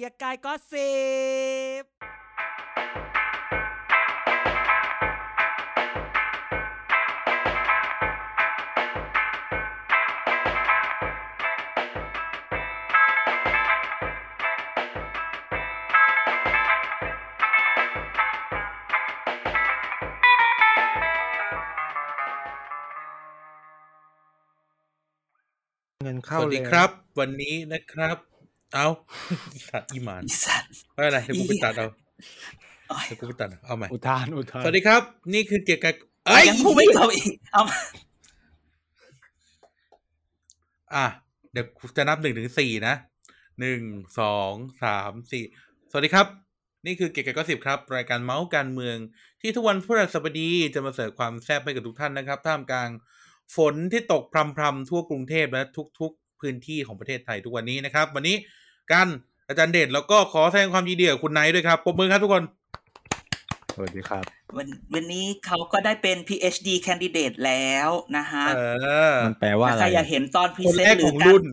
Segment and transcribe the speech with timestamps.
[0.00, 0.92] กียร์กายก็สิ
[1.82, 1.84] บ
[26.02, 28.27] เงินสเข้าวัสเลดียครับ วันนี้นะครับ
[28.74, 28.86] เอา
[29.68, 31.88] สัตว์อีหมานอีสัตว์ไม่เป็นไรเดี๋ยวกูไปอีตัดเอา
[32.88, 35.02] โอ้ยเดี๋ยวกูไปตัดเอาเอาใหม่อุทานอุทานสวัสดีครับ
[35.34, 35.94] นี่คือเกียร์กาย
[36.26, 37.78] เอ้ยยังพูดไม่จบอีกเอามา
[40.94, 41.06] อะ
[41.52, 42.94] เดี๋ยวกูจะนับหนึ่งถึงสี่นะ
[43.60, 43.82] หนึ่ง
[44.20, 45.44] สองสามสี่
[45.90, 46.26] สวัสดีครับ
[46.86, 48.96] นี่คือเกียร์กายก็สิบครับ รายการเมาส์การเมือง
[49.40, 52.90] ที่ทุกวันพฤหัสบดีจะมาเสิร์ฟความแซ่บให้กับทุกท่านนะครับท่ามกลาง
[53.56, 55.62] ฝนที่ตกพรำๆทั่วกรุงเทพและ
[56.00, 58.36] ทุกๆ พื้นที่ของประเทศไทยทุกวันนี้นะครับ วันนี้
[58.92, 59.08] กัน
[59.48, 62.44] อาจารย์เดชแล้วก็ขอแสดงความยินดีกับคุณไนท์ด้วยครับปรบมือครับทุกคน
[63.74, 64.24] สวัสดีครับ
[64.56, 68.60] วันวันนี้เขาก็ได้เป็น PhD candidate แล้วนะฮะเอ
[69.10, 71.44] อมันแปลว่าอะไรใครอยากเห็นตอนพรีคนเซแรนกต์หรืขอองการรุ่น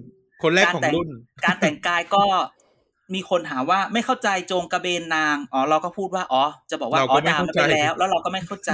[0.43, 1.09] คนแรกของการแต่งรุ่น
[1.45, 2.23] การแต่งกายก็
[3.13, 8.71] มีคนหาว่าไม่เข้าใจโจงกระเบนนาง อ๋อเราก็พูดว่า อ๋อ จะบอกว่าเราอ๋ก็อไม่ด่ามันเข้าไปใจแล้ว แล้วเราก็ไม่เข้าใจ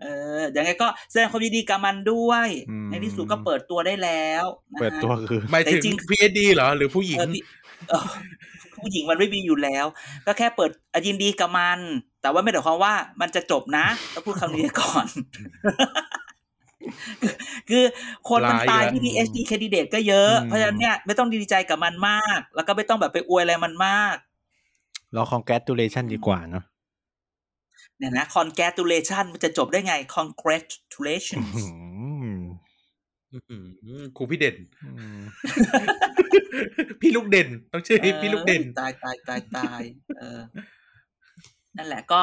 [0.00, 0.06] เอ
[0.38, 7.42] อยังไงก็แสดงความยินดีกับมันด้วยอืมในที่สุดก็เปิดตัวได้แล้วนะฮะเปิดตัวคือหมายถึงแต่จริง PhD เหรอ หรือผู้หญิงเออพี่
[7.90, 8.04] เออ
[8.78, 9.86] ผู้หญิงมันไม่มีอยู่แล้ว
[10.26, 11.78] ก็แค่เปิดอะยินดีกับมัน
[12.22, 15.06] แต่ว่าไม่ได้หมายความว่ามันจะจบนะต้องพูดคำนี้ก่อน
[17.22, 17.34] คือ
[17.70, 17.84] คือ
[18.28, 24.16] คนมันตายที่ PhD candidate ก็เยอะอืมเพราะฉะนั้นเนี่ยไม่ต้องดีใจกับมันมาก แล้วก็ไม่ต้องแบบไปอวยอะไรมันมาก
[25.14, 26.64] เรา congratulation ดีกว่าเนาะ
[27.98, 31.64] เนี่ยนะ congratulation มันจะจบได้ไง congratulation อื
[32.30, 32.36] ม
[33.32, 33.58] อื้อหื
[34.00, 35.20] อครูพี่เด่นอืม
[37.00, 39.82] พี่ลูกเด่น ต้องชื่อพี่ลูกเด่น ตายตายตายตาย
[40.18, 40.40] เออ
[41.76, 42.20] นั่นแหละก็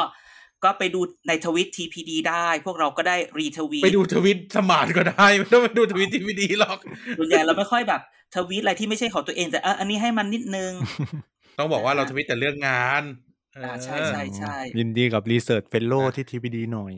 [0.63, 6.77] ก็ไปดูในทวิต TPD ได้ พวกเราก็ได้รีทวีตไปดูทวิตสมานก็ได้ ไม่ต้องไปดูทวิตที่ไม่ดีหรอก
[7.17, 8.01] ส่วนใหญ่เราไม่ค่อยแบบ
[8.35, 10.71] ทวีตอะไรที่ไม่ใช่ของตัวเองแต่เอออันนี้ให้มันนิดนึง
[11.59, 13.03] ต้องบอกว่าเราทวิตแต่เรื่องงาน
[13.34, 16.93] เอออ่าใช่ใช่ใช่ยินดีกับ research fellow ที่ TPD หน่อย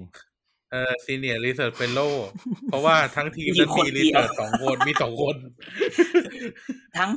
[0.72, 2.00] เออซีเนียร์รีเสิร์ชเฟลโล
[2.70, 5.36] เพราะว่าทั้งทีมมีนั้นคนมีเดีรียวเสิร์ชสองคนมีสองคน
[6.98, 7.10] ทั้ง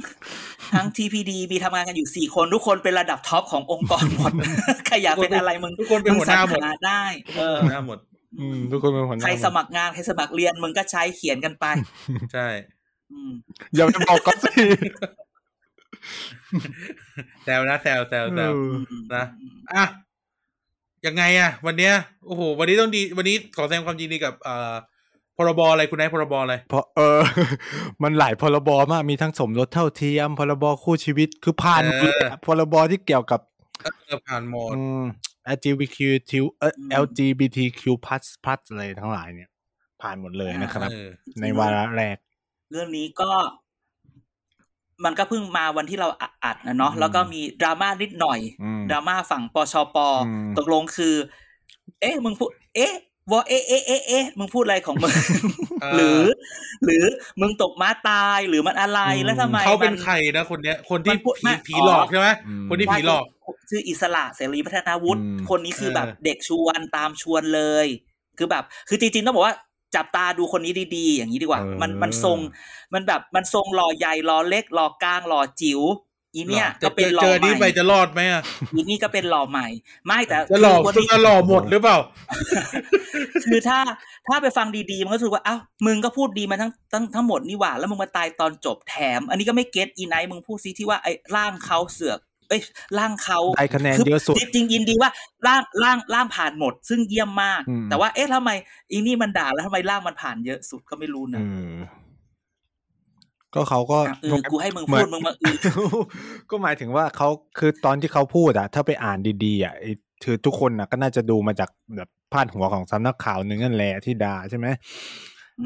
[0.74, 4.32] ทั้ง TPD มีทำงานกันอยู่สี่คน ทุกคนเป็นระดับท็อปขององค์กรหมด
[4.86, 7.02] ใครอยากเป็นอะไรมึงทุกคนเป็นหัวหน้าหมดงสรรได้
[7.36, 7.98] เออหัวหน้าหมด
[8.40, 11.64] อืมทุกคนเป็นหัวหน้าใครสมัครงานใครสมัครเรียนมึงก็ใช้เขียนกันไป
[12.32, 12.48] ใช่
[13.12, 13.32] อืม
[13.74, 14.52] อย่าไปบอกก็สิ
[17.44, 18.74] แซวนะแซวแซวแซวเออ
[19.14, 19.24] นะ
[19.74, 19.84] อะ
[21.06, 21.94] ยังไงอะ วันเนี้ย
[22.26, 24.74] โอ้โห วันนี้ต้องดี วันนี้ขอแสดงความยินดีกับเอ่อ
[25.36, 27.20] พรบอะไรคุณนายพรบอะไรเพราะเออ
[28.02, 33.40] มันหลายพรบมากมีทั้งสมรสเท่าเทียมพรบคู่ชีวิตคือผ่านหมดเลยอะพรบที่เกี่ยวกับ
[34.06, 35.02] เออผ่านหมดอืม
[35.56, 36.72] LGBTQ เอ่อ
[37.02, 39.50] LGBTQ plus plus อะไรทั้งหลายเนี่ย
[40.02, 41.08] ผ่านหมดเลยนะครับเออ
[41.40, 42.16] ในวาระแรก
[42.70, 43.30] เรื่องนี้ก็
[45.04, 46.08] มันก็เพิ่งมาวันที่เรา
[46.44, 49.96] อัดนะเนาะอืมแล้วก็มีดราม่านิดหน่อยอืมดราม่าฝั่งปชป
[50.26, 51.14] อืมตกลงคือ
[52.00, 52.94] เอ๊ะ มึงพูด เอ๊ะ
[53.32, 55.12] วอเอ๊ะเอ๊ะเอ๊ะเอ๊ะมึงพูดอะไรของมึง
[55.82, 56.22] เออหรือ
[56.84, 57.04] หรือ
[57.40, 63.24] มึงตกม้าตายหรือมันอะไรอืมแล้วทำไมเขาเป็นมัใครนะคนเนี้ย คนที่มันพูดผีไม่ผีอ๋อหลอกใช่ไหมอืมคนที่ผีหลอก
[63.70, 67.86] ชื่ออิสระเสรีพัฒนาวุฒิอืมคนนี้คือแบบเออเด็กชวนตามชวนเลย
[68.38, 69.54] คือแบบ คือจริงๆต้องบอกว่า
[69.94, 72.38] จับตาดูคนนี้ดีๆ อย่างนี้ดีกว่าเออมันมันทรง
[72.94, 75.80] มันแบบมันทรงหล่อใหญ่หล่อเล็กหล่อกลางหล่อจิ๋ว
[76.34, 78.42] อีเนี่ยจะก็เป็นหล่เจออใหนี้ไปม่จะรอดไหมอะ
[78.74, 79.66] อีนี่ก็เป็นหล่อใหม่
[80.06, 81.96] ไม่แต่จะหลอกคือวันซึ่งนี้จะหล่อหมดหรือเปล่า
[83.44, 83.78] คือถ้า
[84.28, 92.18] ถ้าไปฟังดีๆ มันก็รู้สึกว่าอ้าวมึงก็พูดดีมาทั้งทั้งทั้งหมดนี่หว่า แล้วมึงมาตายตอนจบแถม อันนี้ก็ไม่เก็ตอีไนท์มึงพูดซิที่ว่าไอ้ร่างเขาเสือก
[92.50, 92.62] เอ้ย
[92.98, 95.10] ร่างเขาได้คะแนนคืเยอะสุดจริงๆยินดีว่า
[95.46, 98.50] ร่างร่างร่างผ่านหมด ซึ่งเยี่ยมมากอืมแต่ว่าเอ๊ะทำไม
[98.90, 101.76] อีนี่มันด่าแล้วทำไมร่างมันผ่านเยอะสุดก็ไม่รู้นะอืม
[103.54, 105.56] ก็เขาก็อะเออกูให้มึงเหมืพูอดนมึงมาอือ
[106.50, 109.92] ก็หมายถึงว่าเขาคือตอนที่เขาพูดอะถ้าไปอ่านดีๆอะไอ้
[110.24, 114.66] คือทุกคนอะก็น่าจะดูมาจากแบบพาดหัวของสำนักข่าวหนึ่งนั่นแหละที่ด่าใช่ไหม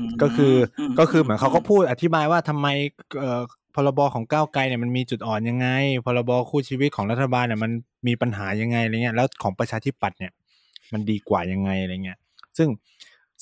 [0.06, 2.66] มก็คืออมก็คือเหมือนเขาก็พูดอธิบายว่าทำไม
[3.18, 3.42] เอ่อ
[3.74, 5.68] พรบของก้าวไกลเนี่ยมันมีจุดอ่อนยังไง
[6.06, 7.70] พรบคู่ชีวิตของรัฐบาลเนี่ยมัน
[8.06, 10.32] มีปัญหายังไงอะไรเงี้ยแล้วของประชาธิปัตย์เนี่ย
[10.92, 12.18] มันดีกว่ายังไงอะไรเงี้ย
[12.58, 12.68] ซึ่ง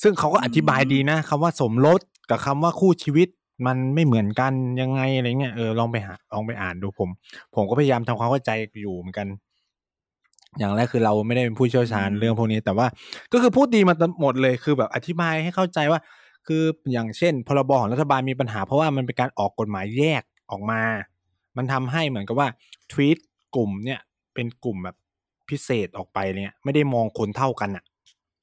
[0.01, 3.27] ซึ่งเขาก็อธิบายดีนะคำว่าสมรสกับคำว่าคู่ชีวิต
[3.67, 7.09] มันไม่เหมือนกันยังไงอะไรเงี้ยเออลองไปหาลองไปอ่านดูผม
[7.55, 8.51] ผมก็พยายามทำความเข้าใจ
[8.81, 9.27] อยู่เหมือนกัน
[10.57, 12.87] อย่างแรกคือเราไม่ได้เป็นผู้เชี่ยวชาญเรื่องพวกนี้ แต่ว่า
[13.33, 15.99] ก็คือพูดดีมาหมดเลยคือแบบอธิบายให้เข้าใจว่า
[16.47, 20.81] คืออย่างเช่น พรบของรัฐบาลมีปัญหาเพราะว่ามันเป็นการออกกฎหมายแยกออกมา
[21.57, 22.47] มันทำให้เหมือนกับว่า
[22.91, 23.17] ทวีต
[23.55, 23.99] กลุ่มเนี่ย
[24.33, 24.95] เป็นกลุ่มแบบ
[25.49, 27.83] พิเศษออกไปเนี่ยไม่ได้มองคนเท่ากันอะ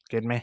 [0.08, 0.34] เก็ตไหม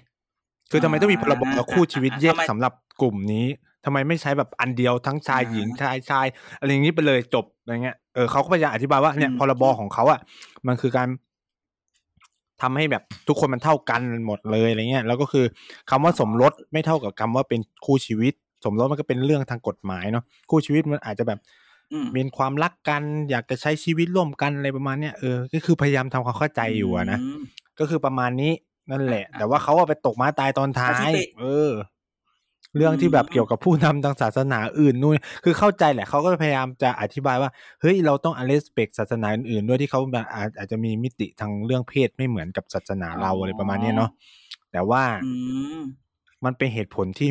[0.72, 3.46] คือทำไมต้องมีพรบคู่ชีวิตแยกสำหรับกลุ่มนี้
[3.86, 6.26] ทำไมไม่ใช้แบบอันเดียวทั้งชายหญิงชายชาย
[6.60, 10.20] อะไรอย่างนี้ไปเลยจบอะไรเงี้ยเออเขาก็พยายามอธิบายว่าเนี่ยพรบของเขาอะ
[10.68, 11.08] มันคือการ
[12.62, 15.46] ทำให้แบบทุกคนมันเท่ากันหมดเลยอะไรเงี้ยแล้วก็คือ
[15.90, 18.34] คำว่าสมรสไม่เท่ากับคำว่าเป็นคู่ชีวิต
[18.66, 21.40] สมรสมันก็เป็นเรื่องทางกฎหมายเนาะคู่ชีวิตมันอาจจะแบบ
[21.94, 27.40] อืมมีความรักกันอยากจะใช้ชีวิตร่วมกันอะไรประมาณเนี้ยเออก็คือพยายามทำความเข้าใจอยู่อะนะม
[27.80, 28.52] ก็คือประมาณนี้
[28.92, 31.70] นั่นแหละอะแต่ว่าเขาอะไปตกม้าตายตอนท้าแต่ที่ยไปเออ
[32.76, 37.50] เรื่องที่แบบอืมเกี่ยวกับผู้นำทางศาสนาอื่นนู่นคือเข้าใจแหละเขาก็พยายามจะอธิบายว่า
[37.82, 44.10] เฮ้ยเราต้องอเลสเปกศาสนาอื่นๆด้วยที่เขาแบบอาจอาจจะมีมิติทางเรื่องเพศไม่เหมือนกับศาสนาเราอะไรประมาณเนี้ยเนาะ
[44.72, 45.32] แต่ว่าอื
[45.78, 45.80] ม
[46.46, 47.30] มันเป็นเหตุผลที่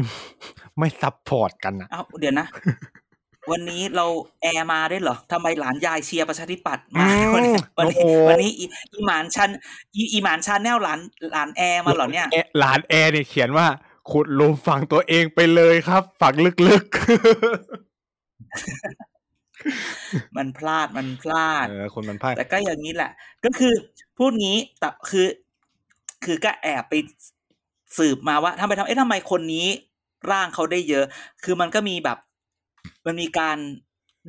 [0.79, 2.47] ไม่ซับพอร์ตกันอะเอ้าเดี๋ยวนะ
[3.51, 4.07] วันนี้เรา
[4.43, 9.51] แอร์มาได้เหรอทำไมหลานยายเชียร์ประชาธิปัตย์มาวันนี้วันนี้วันนี้อีอีหมานชัน
[9.97, 11.01] อีอีหมานชันแนวหลาน
[11.33, 13.67] หลานแอร์มาเหรอเนี่ยแอหลานแอร์เนี่ยเขียนว่า
[14.11, 16.35] ขุดหลุมฝังตัวเองไปเลยครับ ฝัง
[16.69, 16.97] ลึกๆ
[20.37, 23.11] มันพลาดมันพลาดเออคนมันพลาด แต่ก็อย่างนี้แหละ
[23.45, 23.73] ก็คือ
[24.19, 25.27] พูดงี้แต่คือ
[26.25, 26.95] คือก็แอบไป
[27.99, 29.67] สืบมาว่าทำไมทำเอ๊ะทำไมคนนี้
[30.31, 31.05] ร่างเขาได้เยอะ
[31.45, 32.19] คือมันก็มีแบบ
[33.07, 33.57] มันมีการ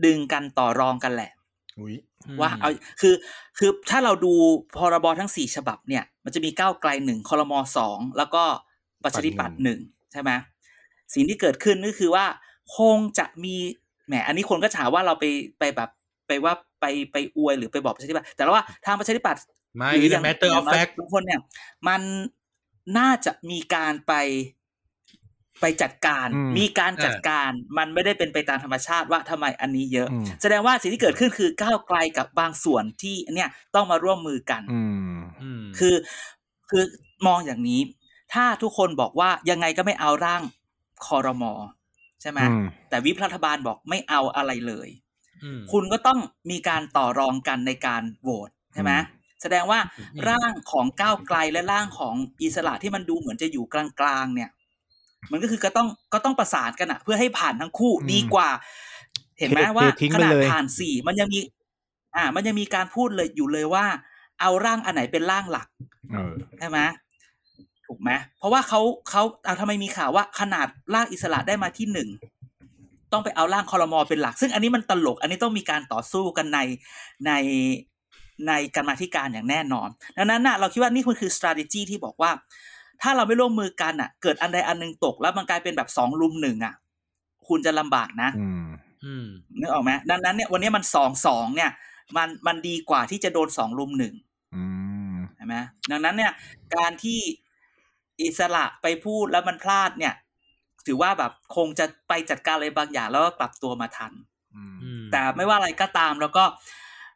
[0.05, 1.31] ดึงกันต่อรองกันแหละ
[1.79, 1.95] อุ้ย
[2.41, 2.69] ว่าเอา
[3.01, 3.13] คือ
[3.57, 4.33] คือถ้าเราดู
[4.77, 8.43] พรบทั้งสี่ฉบับเนี่ย มันจะมีก้าวไกลหนึ่งคอรมอสองแล้วก็
[9.07, 9.79] ประชาธิปัตย์หนึ่ง
[10.11, 10.31] ใช่ไหม
[11.13, 12.25] สิ่งที่เกิดขึ้นก็คือว่า
[12.77, 13.55] คงจะมี
[14.07, 15.25] แหมอันนี้คนก็ถามว่าเราไป
[15.59, 15.89] ไปแบบ
[16.27, 19.41] ไปว่าไปไปอวยหรือไปบอกประชาธิปัตย์แต่ว่าทางประชาธิปัตย์
[19.77, 21.41] ไม่หรือแต่ matter of ย่างน้ย fact ทุกคนเนี่ย
[21.87, 22.01] มัน
[22.97, 24.13] น่าจะมีการไป
[25.61, 34.81] ไปจัดการอืมมีการจัดการ มันไม่ได้เป็นไปตามธรรมชาติว่าทำไมอันนี้เยอะอืมแสดงว่าสิ่งที่เกิดขึ้นคือก้าวไกลกับบางส่วนที่เนี่ยต้องมาร่วมมือกันอื
[35.15, 35.95] มอืมคือ
[36.69, 36.83] คือ
[37.27, 37.79] มองอย่างนี้
[38.33, 40.41] ถ้าทุกคนบอกว่ายังไงก็ไม่เอาร่าง
[41.05, 41.53] คอรมอ
[42.21, 44.89] ใช่ไหมอืมแต่วิปรัฐบาลบอกไม่เอาอะไรเลย
[45.59, 46.19] มคุณก็ต้อง
[46.51, 49.03] มีการต่อรองกันในการโหวตใช่ไหมอืม
[49.41, 54.49] แสดงว่าอืมร่างของก้าวไกลและร่างของอิสระที่มันดูเหมือนจะอยู่กลางๆเนี่ย
[55.31, 58.49] มันก็คือก็ต้องก็ต้องประสานกันอะเพื่อให้ผ่านทั้งคู่อืมดีกว่า
[59.39, 61.39] เห็นไหมเทว่าทิ้งขไปนาดเลยผ่านสี่มันยังมี
[62.15, 63.85] อ่า มันยังมีการพูดเลยอยู่เลยว่า
[64.41, 65.67] เอาร่างอันไหนเป็นร่างหลัก
[66.11, 66.79] เออใช่ไหม
[67.87, 72.09] ถูกไหมเพราะว่าเขาเขาเอาทำไมมีข่าวว่าขนาดร่างอิสระได้มาที่หนึ่ง
[73.11, 76.59] ต้องไปเอาร่างคอรมอเป็นหลัก ซึ่งอันนี้มันตลก อันนี้ต้องมีการต่อสู้กันใน
[77.25, 77.31] ใน
[78.47, 82.31] ในการมาธิการอย่างแน่นอน ดังนั้นน่ะเราคิดว่านี่คือคือ strategy ที่บอกว่า
[83.01, 86.73] ถ้าเราไม่ร่วมมือกันอะ เกิดอันใดอันหนึ่งตก แล้วมันกลายเป็นแบบสองลุมหนึ่งอะ
[87.47, 88.65] คุณจะลำบากนะอืม
[89.05, 89.25] อืม
[89.59, 91.71] นึกออกไหมดังนั้นเนี่ยวันนี้มันสองสองเนี่ย
[92.17, 94.13] มันมันดีกว่าที่จะโดนสองลุมหนึ่ง
[94.55, 94.63] อื
[95.13, 95.55] มใช่ไหม
[95.91, 96.31] ดังนั้นเนี่ย
[96.75, 97.19] การที่
[98.21, 100.13] อิสระไปพูดแล้วมันพลาดเนี่ย
[100.87, 104.13] ถือว่าแบบคงจะไปจัดการอะไรบางอย่างแล้วก็กลับตัวมาทัน
[104.55, 106.43] อืมอืมแต่ไม่ว่าอะไรก็ตามแล้วก็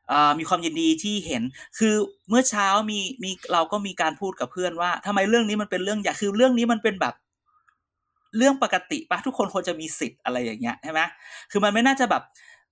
[0.09, 1.43] เอ่อมีความยินดีที่เห็น
[1.79, 1.95] คือ
[2.29, 7.15] เมื่อเช้ามีมีเราก็มีการพูดกับเพื่อนว่าทำไมเรื่องนี้มันเป็นเรื่องใหญ่คือเรื่องนี้มันเป็นแบบ
[8.37, 11.01] เรื่องปกติปะทุกคนควรจะมีสิทธิ์อะไรอย่างเงี้ยใช่ไหม
[11.51, 12.23] คือมันไม่น่าจะแบบ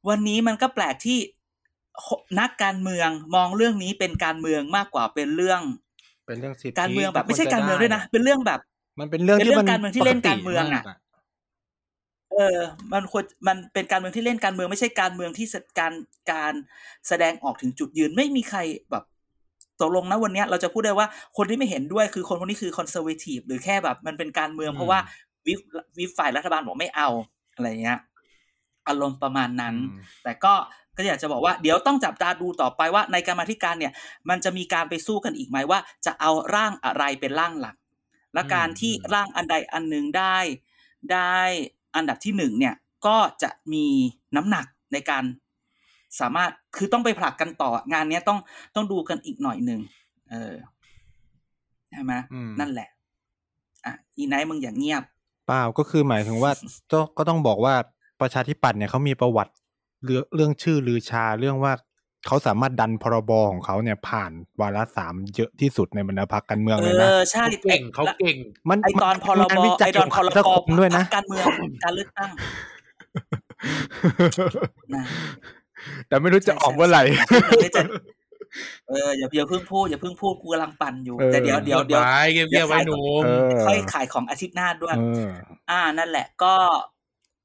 [0.10, 1.20] วันนี้มันก็แปลกที่
[2.40, 5.62] นักการเมืองมองเรื่องนี้เป็นการเมืองมากกว่าเป็นเรื่อง
[6.30, 8.60] เป็นเรื่องสิทธิการเมืองแบบที่ไม่ใช่ควจะการเมืองด้วยนะเป็นเรื่องแบบ
[9.00, 10.98] มันเป็นเรื่องเป็นที่เรื่มัอนงการเมืองที่เล่นการเมืองอะปติาก
[12.32, 12.60] เออ
[12.94, 15.94] มันควรมันเป็นการเมืองที่เล่นการเมืองไม่ใช่การเมืองที่แสการ
[16.32, 16.54] การ
[17.08, 18.60] แสดงออกถึงจุดยืนไม่มีใคร
[18.92, 19.04] แบบ
[19.82, 21.08] ตกลงนะวันเนี้ยเราจะพูดได้ว่า
[21.38, 25.00] คนที่ไม่เห็นด้วยคือคนคนนี้คือคอนเซอร์เวทีฟหรือแค่แบบ มันเป็นการเมืองอืมเพราะว่า
[25.48, 25.60] วิป
[25.98, 27.10] วิปฝ่ายรัฐบาลบอกไม่เอา
[27.56, 28.00] อะไรเงี้ย
[28.88, 30.54] อารมณ์ประมาณนั้นอืมแต่ก็
[31.00, 33.94] ก็อยากจะบอกว่าเดี๋ยวต้องจับตาดูต่อไปว่าในการมาธิการเนี่ย
[34.30, 37.76] มันจะมีการไปสู้กันอีกไหมว่า จะเอาร่างอะไรเป็นร่างหลัก
[38.34, 40.38] และการที่ร่างอันใดอันหนึ่งได้
[41.12, 41.38] ได้
[41.96, 42.76] อันดับที่หนึ่งเนี่ย
[43.06, 43.86] ก็จะมี
[44.36, 45.24] น้ำหนักในการ
[46.20, 48.40] สามารถคือต้องไปผลักกันต่องานเนี้ยต้อง
[48.76, 49.80] ต้องดูกันอีกหน่อยหนึ่ง
[50.32, 50.54] เออ
[51.92, 52.90] ใช่ไหมอืมนั่นแหละ
[53.86, 55.04] อะอีไนท์มึงอย่างเงียบ
[55.48, 56.52] เปล่าก็คือหมายถึงว่า
[56.92, 57.74] ก็ก็ต้องบอกว่า
[58.22, 59.54] ประชาธิปัตย์เนี่ยเขามีประวัติ
[60.06, 61.74] เรื่องเรื่องชื่อลือชาเรื่องว่า
[62.28, 68.38] เขาสามารถดันพรบของเขาเนี่ยผ่านวาระสามเยอะที่สุดในบรรดาพรรคการเมืองเอเลยนะอใช่เขาเก่งเขาเก่ง
[68.70, 71.46] มันไอตอนพรมับงาวิจัไอยตอนพรขงสังบคมด้วยนะพรรคการเมือง
[71.84, 72.30] การเลือกตั้ง
[74.96, 75.04] นะ
[76.08, 77.04] แต่ไม่รู้จะออกเมื่อไหร่
[77.60, 77.82] เดี๋ยวจะ
[78.90, 85.30] เอออย่าอย่าเพิ่งพูดอย่าเพิ่งพูดกูกำลังปั่นอยู่เออแต่เดี๋ยวเดี๋ยวเดี๋ยวบายเงียบๆไว้หนุ่มเออค่อยขายของอาทิตย์หน้าด้วยเออ
[85.70, 86.99] อ่านั่นแหละก็ก็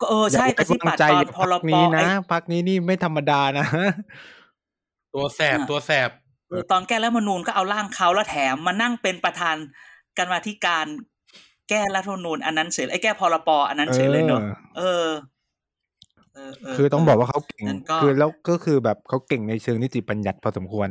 [0.09, 3.67] เออใช่อย่าปฏิไว้บัวางติใจตอนพพัรกปนี้ไอ้นะพักนี้นี่ไม่ธรรมดานะ
[5.15, 6.11] ตัวแสบอะตัวแสบ
[6.49, 9.57] เออตอนแก้รัฐธรรมนูญก็เอาร่างเขาแล้วแถมมานั่งเป็นประธาน
[10.19, 10.87] กันมาธิการ
[11.69, 14.41] แก้รัฐธรรมนูญอันนั้นเฉยไอ้แก้พรปอันนั้นเฉยเลยเนอะ
[14.79, 15.07] เออ
[16.35, 20.89] เออเคือต้องบอกว่าเขาเก่งงั้นก็คือแล้วก็คือแบบเขาเก่งในเชิงนิติบัญญัติพอสมควร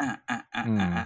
[0.00, 1.04] อ่าอ่าอ่าอืมอ่า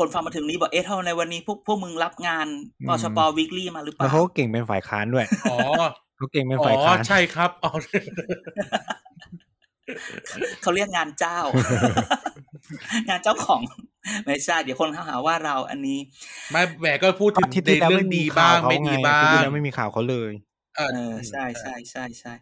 [0.00, 2.46] คนฟังมาถึงนี้บอกเอ๊ะเท่าในวันนี้พวกพวกมึงรับงาน
[2.80, 5.58] อืมปชปวีคลี่มาหรือเปแล้วล่าเขาก็เก่งเป็นฝ่ายค้านด้วยอ๋อ
[6.16, 7.70] เขาเก่งเป็นอ๋ฝ่ายอค้านใช่ครับอ๋อ
[10.62, 11.38] เขาเรียกงานเจ้า
[13.08, 13.60] งานเจ้าของ
[14.24, 15.98] ไม่ใช่เดี๋ยวคนเขาหาว่าเราอันนี้
[16.52, 20.32] ไม่แหมก็พูดถึงอาทิตย์ในที่แล้วเรื่องไม่มีดีบ้างข่าวเขาไม่ดีไงบ้าอาทิตย์ที่งแล้วไม่มีข่าวเขาเลย
[20.76, 22.32] เออเออใช่ใช่ใช่ใช่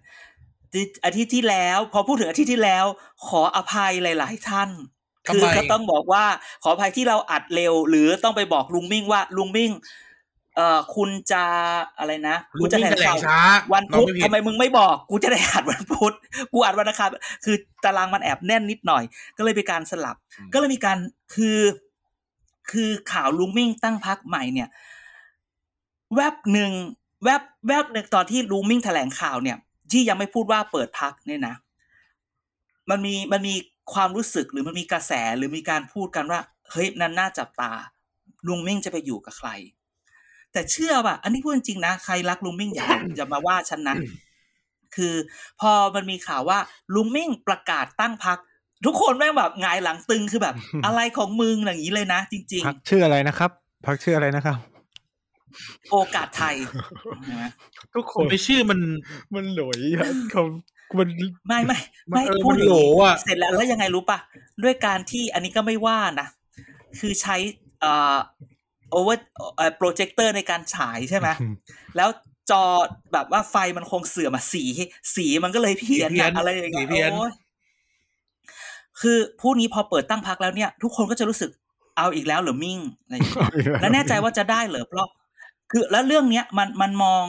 [0.73, 2.85] ที่อาทิตย์ที่แล้ว พอพูดถึงอาทิตย์ที่แล้ว
[3.29, 4.98] ขออภัยหลาย ๆ ท่านทำ
[5.35, 6.25] คือไมก็ต้องบอกว่า
[6.63, 9.73] ขออภัยที่เราอัดเร็ว หรือต้องไปบอกลุงมิ่งว่าลุงมิ่ง
[10.57, 11.45] เอ่อคุณจะ
[11.99, 13.39] อะไรนะลุคุงณจะมิ่งแถลแถลงงข่าวช้า
[13.73, 16.15] วันน้องพุธไม่ผิดทำไมมึงไม่บอก กูจะได้อัดวันพุธ
[16.53, 17.09] กูอัดวันอังคาร
[17.45, 19.03] คือตารางมันแอบแน่นนิดหน่อย
[19.37, 20.17] ก็เลยมีการสลับ
[20.53, 20.99] ก็เลยมีการ
[21.35, 21.61] คือ
[22.71, 24.69] คือข่าวลุงมิ่งตั้งพรรคใหม่เนี่ย
[26.15, 26.73] แวบหนึ่ง
[27.25, 29.57] แวบแวบหนึ่งตอนที่ลุงมิ่งแถลงข่าวเนี่ย
[29.93, 31.55] ที่ยังไม่พูดว่าเปิดพรรคเนี่ยนะ
[32.91, 33.55] มันมีมันมี
[33.93, 36.41] ความรู้สึกหรือมันมีกระแสหรือมีการพูดกันว่า
[36.71, 37.73] เฮ้ยนั่นน่าจับตา
[38.49, 39.51] ลุงมิ่งจะไปอยู่กับใคร
[40.53, 43.97] แต่เชื่อป่ะอันนี้พูดจริงๆนะใครรักลุงมิ่งอย่าอย่ามาว่าฉันนะ
[44.97, 45.15] คือ
[45.61, 46.59] พอมันมีข่าวว่า
[46.95, 48.39] ลุงมิ่งประกาศตั้งพรรค
[48.87, 50.55] ทุกคนแม่งแบบหงายหลังตึงคือแบบ
[50.85, 53.51] อะไรของมึงอย่างนี้เลยนะจริงพักชื่ออะไรนะครับ
[53.87, 56.57] พักชื่ออะไรนะครับๆโอกาสไทย
[57.41, 57.51] นะ
[57.95, 58.81] ทุกคผมนไปชื่อมัน
[59.35, 60.43] มันหลอยอะเขา
[60.99, 61.09] มัน
[61.49, 61.79] ไม่ไม่
[62.11, 64.19] ไม่เออพูดมันอย่างโหลนี้อะเสร็จแล้วแล้วยังไงรู้ป่ะ
[64.65, 66.29] ด้วยการที่อันนี้ก็ไม่ว่านะ
[66.99, 67.37] คือใช้
[67.81, 68.19] เอ่อ
[68.91, 69.21] โอเวอร์
[69.57, 71.29] เอ่อโปรเจคเตอร์ในการฉายใช่ไหม
[71.97, 72.09] แล้ว
[72.51, 72.65] จอ
[73.13, 74.65] แบบว่าไฟมันคงเสื่อมอะสี
[75.17, 77.33] สีมันก็เลยเพี้ยนเพี้ยอะนอะไรอย่างเงี้สียเพี้ยนโอ้ย
[79.01, 81.51] คือผู้นี้พอเปิดตั้งพรรคแล้วเนี่ย ทุกคนก็จะรู้สึก
[81.97, 85.09] เอาอีกแล้วเหรอมิ่งอะไรอย่างเงี้ยแล้วแน่ใจว่าจะได้เหรอเพราะ
[85.71, 87.25] คือแล้วเรื่องเนี้ยมันมันมอง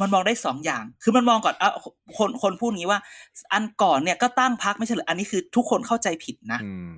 [0.00, 1.70] มันมองได้สองอย่าง คือมันมองก่อนเอา
[2.18, 3.00] คนคนพูดงี้ว่า
[3.52, 6.92] อันก่อนเนี่ยก็ตั้งพรรคไม่ใช่เหรออันนี้คือทุกคนเข้าใจผิดนะอืม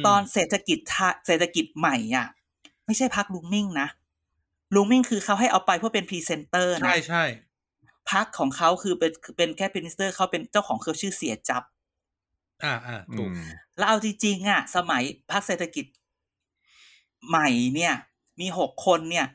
[0.00, 2.26] มตอนเศรษฐกิจทะเศรษฐกิจใหม่อะ
[2.86, 3.88] ไม่ใช่พรรคลุงมิ่งนะ
[4.74, 7.24] ลุงมิ่งคือเขาให้เอาไปเพื่อเป็นพรีเซนเตอร์นะ ใช่ใช่
[8.10, 11.62] พรรคของเขาคือเป็นคือเป็นแค่พรีเซนเตอร์เขาเป็นเจ้าของเครือชื่อเสียจับ
[12.64, 15.86] อ่าอ่าถูกอืมแล้วเอาจริงๆอะ สมัยพรรคเศรษฐกิจ
[17.28, 17.94] ใหม่เนี่ย
[18.40, 19.26] มีหกคนเนี่ย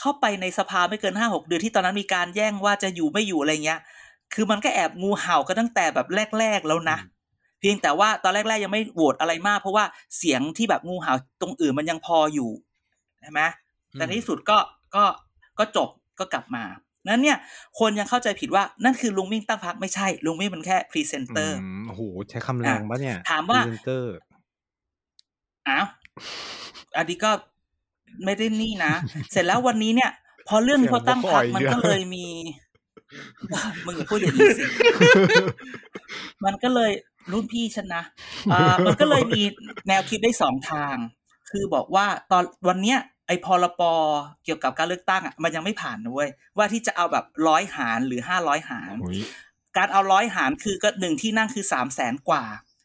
[0.00, 3.80] เข้าไปในสภาไม่เกินห้าหกเดือนที่ตอนนั้นมีการแย่งว่าจะอยู่ไม่อยู่อะไรเงี้ย
[4.34, 6.06] คือมันก็แอบงูเห่ากันตั้งแต่แบบ
[6.38, 6.98] แรก ๆแล้วนะ
[7.60, 9.84] เพียงแต่ว่าตอนแรก ๆ ยังไม่โหวตอะไรมาก เพราะว่า
[10.18, 12.50] เสียงที่แบบงูเห่าตรงอื่นมันยังพออยู่
[13.20, 13.40] ใช่ไหม
[13.92, 14.58] แต่ในที่สุดก็
[14.94, 15.04] ก็
[15.58, 15.88] ก็จบ
[16.18, 16.64] ก็กลับมา
[17.08, 17.38] นั้นเนี่ย
[17.80, 24.12] คนยังเข้าใจผิดว่านั่นคือลุงมิ่งตั้งพรรคไม่ใช่ ลุงมิ่งมันแค่ presen ter อืมโอ้โหใช้คำแรงปะเนี่ย ถามว่าพรีเซนเตอร์
[25.68, 25.86] อ้าว
[26.96, 27.30] อันนี้ก็
[28.24, 28.92] ไม่ได้นี่นะ
[29.30, 30.10] เสร็จแล้ววันนี้เนี่ย
[30.48, 32.26] พอเรื่องนี้พอตั้งพรรคมันก็เลยมี
[33.84, 34.64] มึงอย่าพูดอย่างนี้สิ
[36.44, 36.90] มันก็เลย
[37.32, 38.04] รุ่นพี่ฉันนะ
[38.52, 39.42] อ่ามันก็เลยมี
[39.88, 40.96] แนวคิดได้สองทาง
[41.50, 43.82] คือบอกว่าตอนวันเนี้ยไอ้พรป
[44.44, 49.20] เกี่ยวกับการเลือกตั้งอะมันยังไม่ผ่านนะเว้ยว่าที่จะเอาแบบร้อยหารหรือห้าร้อยหารโอ้ย
[49.76, 52.44] การเอาร้อยหารคือก็หนึ่งที่นั่งคือสามแสนกว่า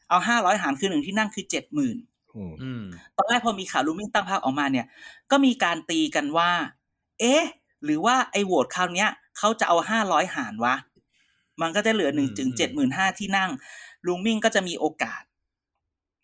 [0.09, 2.14] เอาห้าร้อยหารคือหนึ่งที่นั่งคือเจ็ดหมื่นโอ้อืม
[3.17, 4.85] ตอนแรกพอมีข่าวลูมิ่งตั้งพรรคออกมาเนี่ย
[5.31, 6.51] ก็มีการตีกันว่า
[7.19, 7.43] เอ๊ะ
[7.83, 10.75] หรือว่าไอ้โหวตคราวเนี้ยเขาจะเอาห้าร้อยหารวะ
[11.61, 13.51] มันก็จะเหลือหนึ่งถึงเจ็ดหมื่นห้าที่นั่ง
[14.07, 15.21] ลุงมิ่งก็จะมีโอกาส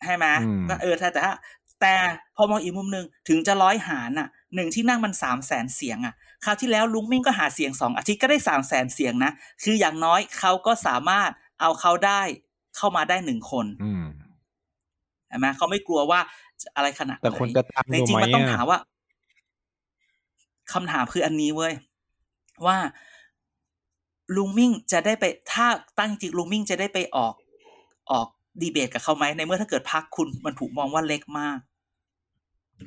[0.04, 1.34] ใช่ไหมอืมก็เออถ้าแต่ถ้า
[1.80, 1.94] แต่
[2.36, 6.14] พอมองอีกมุมหนึ่งถึงจะร้อยหารน่ะหนึ่งที่นั่งมันสามแสนเสียงอะ
[6.44, 12.22] คราวที่แล้วลุงมิ่งก็หาเสียงสองอาทิตย์ก็ได้สามแสนเสียงนะ คืออย่างน้อยเขาก็สามารถเอาเขาได้
[12.76, 14.04] เข้ามาได้หนึ่งคนอืม
[15.32, 16.20] ใช่ไหมเขาไม่กลัวว่า
[16.76, 18.78] อะไรขนาดไหนแต่คนจะตามแต่ดูจริงไหมๆมันต้องอะถามว่า
[20.72, 21.72] คำถามคืออันนี้เว้ย
[22.66, 22.76] ว่า
[24.36, 25.66] ลุงมิ่งจะได้ไปถ้า
[25.98, 27.34] ตั้งจริงลุงมิ่งจะได้ไปออก
[28.10, 28.26] ออก
[28.60, 31.58] ดีเบตกับเขาไหมในเมื่อถ้าเกิดพักคุณมันถูกมองว่าเล็กมาก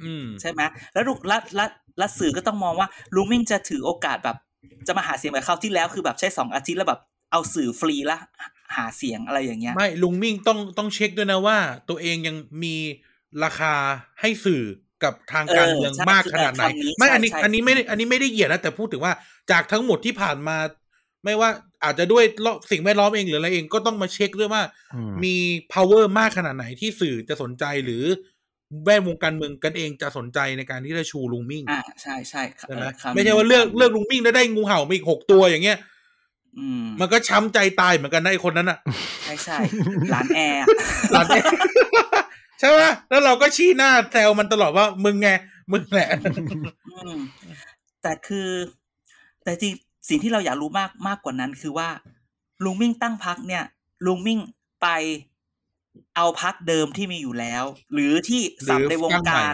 [0.04, 0.62] อืมใช่ไหม
[0.94, 4.38] แล้วลุแล้วแล้วแล้วสื่อก็ต้องมองว่าลุงมิ่งจะถือโอกาสแบบ
[4.88, 7.02] จะมาหาเสียงแบบเขาวที่แล้วคือแบบใช้สองอาทิตย์แล้วแบบ
[7.32, 8.20] เอาสื่อฟรีละ
[8.76, 11.58] หาเสียงอะไรอย่างเงี้ย ไม่ลุงมิ่งต้องต้องเช็คด้วยนะว่า
[11.90, 12.76] ตัวเองยังมี
[13.44, 13.74] ราคา
[14.22, 14.64] ให้สื่อ
[15.04, 19.14] กับทางการเมืองเออใช่มากขนาดไหนคำนี้ไม่ใช่อันนี้ใช่อันนี้ไม่ได้อันนี้ไม่ได้เหยียดนะแต่พูดถึงว่า
[19.52, 20.58] จากทั้งหมดที่ผ่านมา
[21.24, 21.50] ไม่ว่า
[21.84, 22.24] อาจจะด้วย
[22.72, 24.62] สิ่งแวดล้อมเองหรืออะไรเองก็ต้องมาเช็คด้วยว่า
[24.96, 25.36] อืมมี
[25.74, 28.04] power มากขนาดไหนที่สื่อจะสนใจหรือ
[28.86, 35.95] แวดวงการเมืองกันเองจะสนใจในการที่จะชูลุงมิ่งอ่าใช่ใช่ใช่ไหมเออคำไม่ใช่ว่าเลือกเลือกลุงมิ่งแล้วได้งูเห่ามาอีกหกตัวอย่างเงี้ยอืม
[37.00, 38.80] มันก็ช้ำใจตายเหมือนกันนะไอคนนั้นอะ
[39.24, 39.58] ใช่ใช่
[40.12, 40.68] หลานแอร์อะ
[41.12, 41.46] หลานเนี่ย
[42.60, 45.30] ใช่ไหมแล้วเราก็ชี้หน้าแซวมันตลอดว่ามึงไง
[45.72, 46.10] มึงแหละ
[46.90, 47.18] อืม
[48.02, 48.50] แต่คือ
[49.44, 49.74] แต่จริง
[50.10, 51.90] สิ่งที่เราอยากรู้มากมากกว่านั้น คือว่า
[52.64, 53.64] ลุงมิ่งตั้งพักเนี่ย
[54.06, 54.40] ลุงมิ่ง
[54.82, 54.88] ไป
[56.16, 59.54] เอาพักเดิมที่มีอยู่แล้ว หรือที่สับในวงการ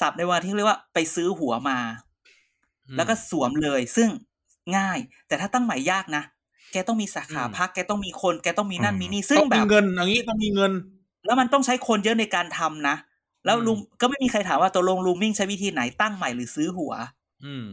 [0.00, 1.78] สับในวงการที่เรียกว่าไปซื้อหัวมา
[2.96, 4.08] แล้วก็สวมเลย ซึ่ง
[4.76, 4.98] ง่าย
[5.28, 6.22] แต่ถ้าตั้งใหม่ยากนะ
[6.72, 10.72] แกต้องมีสาขาอืมพัก แกต้องมีคน แกต้องมีนั่นอืมมีนี่ ซึ่งต้องแบมีบเงินอย่างนี้ต้องมีเงิน
[11.24, 12.96] แล้วมันต้องใช้คนเยอะในการทำนะ
[13.44, 16.92] แล้วอืมลุงก็ไม่มีใครถามว่าตกลงลุงมิ่งใช้วิธีไหนตั้งใหม่หรือซื้อหัว
[17.44, 17.66] อืม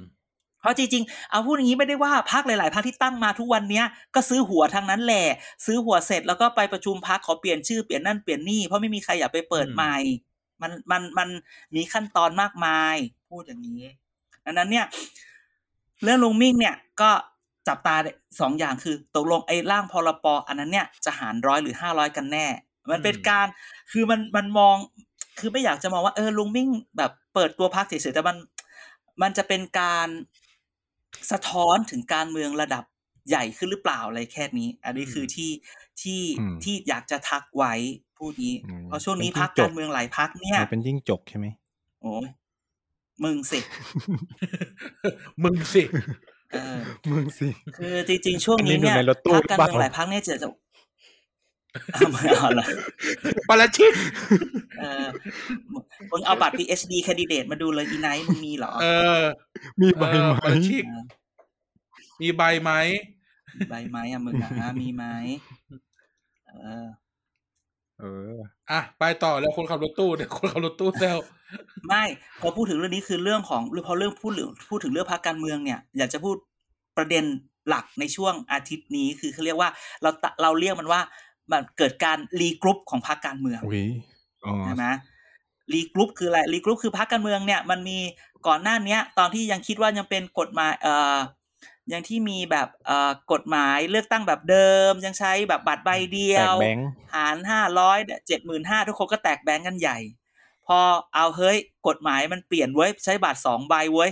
[0.59, 3.85] เพราะจริงๆ เอาพูดอย่างนี้ไม่ได้ว่าพักหลาย ๆพักที่ตั้งมาทุกวันเนี้ย
[4.15, 5.25] ก็ซื้อหัวทั้งนั้นแหละ
[5.65, 9.95] ซื้อหัวเสร็จแล้วก็ไปประชุมพักขอเปลี่ยนชื่อเปลี่ยนนั่นเปลี่ยนนี่เพราะไม่มีใครอยากไปเปิดอืมใหม่
[10.61, 11.29] มันมันมัน
[11.75, 12.95] มีขั้นตอนมากมาย
[13.29, 13.83] พูดอย่างนี้
[14.45, 14.85] ดังนั้นเนี่ย
[16.03, 17.11] เรื่องลุงมิ่งเนี่ยก็
[17.67, 17.95] จับตา
[18.39, 22.47] สองอย่างคือตกลงไอ้ร่างพรปอันนั้นเนี่ยจะหารร้อยหรือห้าร้อยกันแน่
[22.91, 23.47] มันเป็นการ
[23.91, 24.75] คือมันมันมอง
[25.39, 28.37] คือไม่อยากจะมองว่าเออลุงมิ่งแบบเปิดตัวพักเฉยๆแต่มัน
[29.21, 30.07] มันจะเป็นการ
[31.31, 32.83] สะท้อนถึงการเมืองระดับ
[33.29, 35.51] ใหญ่ขึ้นหรือเปล่าอะไรแค่นี้ อันนี้คือที่
[36.01, 37.73] ที่อืมที่อยากจะทักไว้
[38.17, 41.47] พูดนี้อืมเพราะช่วงนี้เป็นที่พักจบการเมืองหลายพักเนี่ยมันเป็นยิ่งจกใช่ไหม
[42.01, 42.27] โอ้ย
[43.23, 43.59] มึงสิ
[45.43, 45.83] มึงสิ
[46.53, 46.79] เออ
[47.11, 50.49] มึงสิ คือจริงๆ ช่วงนี้อันนี้เนี่ยดูในรถตู้พักการเมืองหรือเปล่าหลายพักเนี่ยจะจะ
[51.93, 52.67] เอาไม่เอาละ
[53.49, 53.93] ปาราชิก
[54.79, 55.05] เออ
[56.11, 58.87] มึงเอาบัตร PhD candidate มาดูเลยอีไนท์มึงมีเหรอ เอ
[59.19, 59.21] อ
[59.81, 60.83] มีใบเออไหมปาราชิก
[62.21, 62.71] มีใบไหม
[63.69, 65.03] ใบไม้อะมึงอะอะมีไหม
[66.49, 66.85] เออ
[67.99, 68.37] เออ
[68.71, 71.17] อะ ไปต่อแล้วคนขับรถตู้เดี๋ยวคนขับรถตู้แซว
[71.87, 72.03] ไม่
[72.41, 76.35] พอพูดถึงเรื่องนี้คือเรื่องของหรือพอเรื่องพูดเรื่องพูดถึงเรื่องพรรคการเมืองเนี่ย อยากจะพูด
[76.97, 77.23] ประเด็น
[77.69, 79.69] หลักในช่วงอาทิตย์นี้คือเขาเรียกว่า
[80.01, 81.01] เราตะเราเรียกมันว่า
[81.51, 83.85] มันเกิดการ regroup ของพรรคการเมืองอุ้ย
[84.45, 84.85] อ๋อใช่ไหม
[85.73, 87.97] regroup คืออะไร regroup คือพรรคการเมืองเนี่ยมันมี
[88.47, 91.17] ก่อนหน้าเนี้ย ตอนที่ยังคิดว่ายังเป็นกฎหมายเอ่อ
[91.93, 99.97] ยังที่มีแบบเอ่อกฎหมายเลือกตั้งแบบเดิม ยังใช้แบบบัตรใบเดียวแตกแบงก์หารห้าร้อยเจ็ดหมื่นห้าทุกคนก็แตกแบงก์กันใหญ่
[100.67, 100.79] พอ
[101.13, 104.11] เอาเฮ้ยกฎหมายมันเปลี่ยนเว้ยใช้บัตรสองใบเว้ย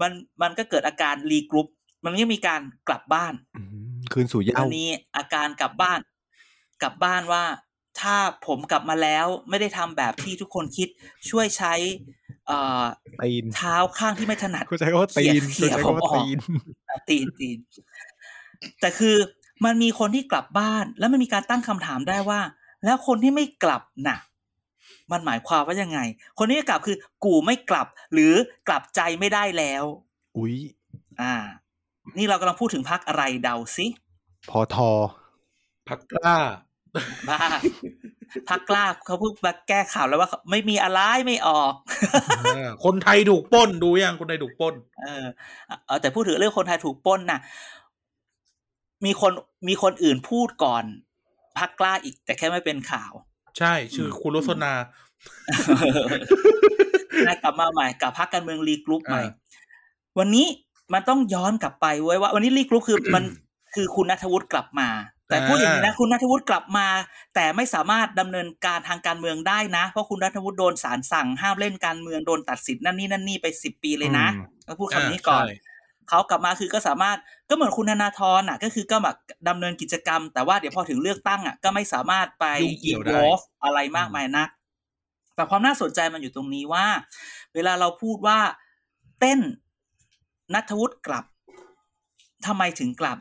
[0.00, 1.68] มันมันก็เกิดอาการรีกรุ๊ป
[2.04, 3.62] มันยังมีการกลับบ้านอื
[3.94, 6.00] มคืนสู่เหย้าอันนี้อาการกลับบ้าน
[6.82, 7.44] กลับบ้านว่า
[8.00, 10.88] ถ้าผมกลับมาแล้วไม่ได้ทำแบบที่ทุกคนคิด
[11.30, 11.74] ช่วยใช้
[12.46, 12.84] เอ่อ
[13.22, 16.26] ตีนเท้าข้างที่ไม่ถนัดเขาใช้คำว่าตีนเขี่ยเขาใช้ผมคำว่าออก
[17.08, 17.84] ตีนตีนตีน
[18.80, 19.16] แต่คือ
[19.64, 22.40] มันมีคนที่กลับบ้าน แล้วมันมีการตั้งคำถามได้ว่า
[22.84, 24.18] แล้วคนที่ไม่กลับน่ะ
[25.12, 25.98] มันหมายความว่ายังไง
[26.38, 28.32] คนที่ไม่กลับคือ กูไม่กลับ หรือ
[28.68, 29.84] กลับใจไม่ได้แล้ว
[30.36, 30.56] อุ้ย
[31.20, 31.34] อ่า
[32.16, 33.86] นี่เรากำลังพูดถึงพักอะไรเดาสิ
[34.50, 34.90] พอทอ
[35.88, 36.36] พักกล้า
[37.28, 37.38] บ้า
[38.48, 41.72] พักกล้าเขาเพิ่งมาแก้ข่าวแล้วว่าไม่มีอะไรไม่ออก
[42.38, 45.26] เออคนไทยถูกปล้นดูยังคนไทยถูกปล้น เออ
[45.86, 47.40] เออแต่พูดถึงเรื่องคนไทยถูกปล้นน่ะ
[49.04, 49.32] มีคน
[49.68, 50.84] มีคนอื่นพูดก่อน
[51.58, 53.12] พักกล้าอีก แต่แค่ไม่เป็นข่าว
[53.58, 54.72] ใช่ ชื่อคุณรสนา
[57.24, 59.32] ให้กลับมาใหม่กับพักการเมืองรีกรุ๊ปใหม่อ่า
[60.18, 60.46] วันนี้
[60.92, 63.24] มันต้องย้อนกลับไปไว้ยว่า วันนี้รีกรุ๊ปคือมัน
[63.74, 64.88] คือคุณนัทวุฒิกลับมา
[65.28, 66.86] แต่พูดอย่างนี้นะคุณนัทวุฒิกลับมา
[67.34, 75.56] แต่ไม่สามารถดำเนินการทางการเมืองได้นะ เพราะคุณนัทวุฒิโดนศาลสั่งห้ามเล่นการเมืองโดนตัดสิทธิ์นั่นนี่นั่นนี่ไปสิบปีเลยนะอืมก็พูดคำนี้ก่อนใช่
[76.08, 79.16] เขากลับมาคือก็สามารถก็เหมือนคุณธนาธรอะ ก็คือก็แบบ
[79.48, 84.48] ดำเนินกิจกรรม แต่ว่าเดี๋ยวพอถึงเลือกตั้งอะก็ไม่สามารถไปยุ่งเกี่ยวได้ involve อะไรมากมายนัก
[85.34, 86.86] แต่ความน่าสนใจมันอยู่ตรงนี้ว่า
[87.54, 88.38] เวลาเราพูดว่า
[89.20, 89.40] เต้น
[90.54, 91.24] นัทวุฒิกลับ
[92.46, 93.18] ทำไมถึงกลับ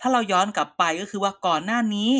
[0.00, 2.10] ถ้าเราย้อนกลับไปก็คือว่าก่อนหน้านี้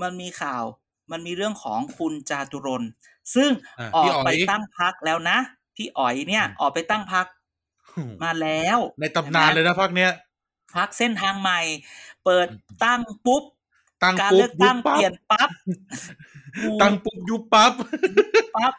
[0.00, 0.64] มันมีข่าว
[1.10, 2.90] มันมีเรื่องของคุณจาตุรนต์
[3.34, 5.38] ซึ่งอะออพี่กอ๋อยไปตั้งพักแล้วนะ
[5.76, 7.26] พี่อ๋อยเนี่ยอืมออกไปตั้งพัก
[8.22, 10.10] มาแล้ว ในตำนานเลยนะพักเนี้ย
[10.76, 11.60] พักเส้นทางใหม่
[12.24, 12.46] เปิด
[12.84, 13.42] ตั้งปุ๊บ
[14.02, 15.50] ตั้งการปุ๊บเลือกตั้งยุบปั๊บเปลี่ยนปั๊บ
[16.82, 17.72] ตั้งปุ๊บยุบปั๊บ
[18.56, 18.72] ปั๊บ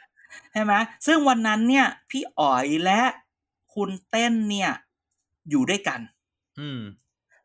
[0.51, 0.73] ใช่ไหม
[1.05, 3.01] ซึ่งวันนั้นเนี่ย พี่อ๋อยและ
[3.73, 4.71] คุณเต้นเนี่ย
[5.49, 5.99] อยู่ด้วยกัน
[6.59, 7.02] อืมเพ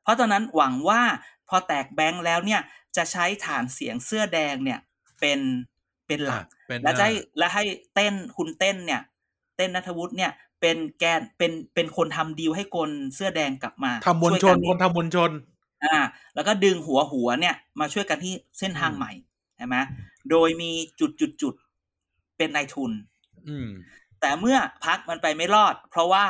[0.08, 1.02] ราะตอนนั้นหวังว่า
[1.48, 2.60] พอแตกแบงค์แล้วเนี่ย
[2.96, 4.80] จะใช้ฐานเสียงเสื้อแดงเนี่ย
[5.20, 5.40] เป็น
[6.06, 9.02] เป็นหลักเป็นและจะให้และให้เต้นคุณเต้นเนี่ย
[9.56, 15.30] เต้นนัทวุฒิเนี่ยเป็นแกนเป็นเป็นคนทำดีลให้คนเสื้อแดงกลับมาทำมวลชช่วนยกัคนทำมวลชน
[15.84, 15.98] อ่า
[16.34, 19.12] แล้วก็ดึงหัวหัวเนี่ยมาช่วยกันที่เส้นทางอืมใหม่
[19.56, 19.76] ใช่ไหม
[20.30, 21.54] โดยมีจุดจุดจุด
[22.36, 22.92] เป็นนายทุน
[23.48, 23.68] อืม
[24.20, 26.24] แต่เมื่อพักมันไปไม่รอด เพราะว่า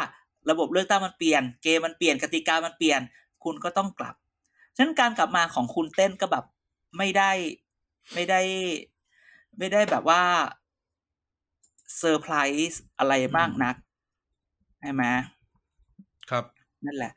[0.51, 3.01] ระบบเลือกตั้งมันเปลี่ยน เกมมันเปลี่ยนกติกามันเปลี่ยน
[3.49, 4.15] คุณก็ต้องกลับ
[4.77, 6.45] ฉะนั้นการกลับมาของคุณเต้นก็แบบ
[6.99, 7.31] ไม่ได้
[8.15, 8.41] ไม่ได้
[9.59, 10.23] ไม่ได้แบบว่า
[11.97, 12.35] เซอร์ไพร
[12.71, 13.75] ส์อะไรมากนัก
[14.81, 15.05] ใช่ไหม
[16.31, 16.45] ครับ
[16.85, 17.13] นั่นแหละ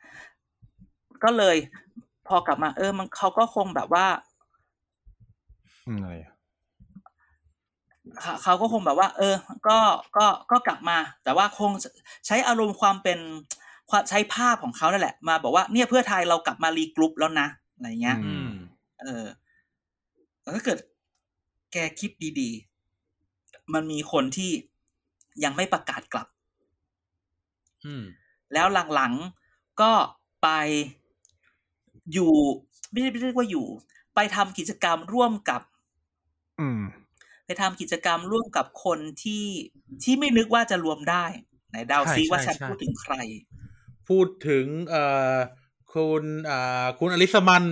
[1.23, 1.57] ก็เลย
[2.27, 4.07] พอกลับมา เออ มันเขาก็คงแบบว่า
[5.85, 6.33] อืมอะไรอะ
[8.21, 9.35] เขาเขาก็คงแบบว่า เออ
[9.67, 9.77] ก็
[10.17, 11.71] ก็ก็กลับมา แต่ว่าคง
[12.27, 13.60] ใช้อารมณ์ความเป็นความ
[14.09, 18.51] ใช้ภาพของเขานั่นแหละ มาบอกว่าเนี่ยเพื่อไทยเรากลับมา regroup แล้วนะอะไรเงี้ยอืม
[19.01, 19.25] เออ
[20.41, 20.79] แต่ถ้าเกิด
[21.73, 24.51] แกคิดดีๆ มันมีคนที่
[25.43, 26.27] ยังไม่ประกาศกลับ
[27.85, 28.03] อืม
[28.53, 29.91] แล้วหลังๆ ก็
[30.41, 30.47] ไป
[32.13, 32.33] อยู่
[32.91, 33.65] ไม่ใช่ไม่เรียกว่าอยู่
[34.15, 35.61] ไปทำกิจกรรมร่วมกับ
[36.59, 36.81] อืม
[37.45, 39.45] ไปทำกิจกรรมร่วมกับคนที่
[40.03, 41.25] ที่ไม่นึกว่าจะรวมได้
[41.69, 43.13] ไหนเดาวซิใช่ว่าใช่ฉันใช่พูดถึงใคร
[44.09, 45.35] พูดถึงเอ่อ
[45.93, 47.63] คุณอ่าคุณอริสมันต์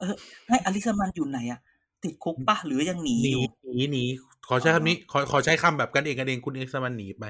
[0.00, 0.14] เออ
[0.48, 1.60] ให้อริสมันต์อยู่ไหนอะ
[2.04, 3.44] ติดคุกปะหรือยังหนีหนีอยู่
[3.76, 4.04] หนีหนี
[4.48, 7.24] ขอใช้คำนี้ขอขอใช้คำแบบกันเองกันเองคุณอริสมันต์หนีไป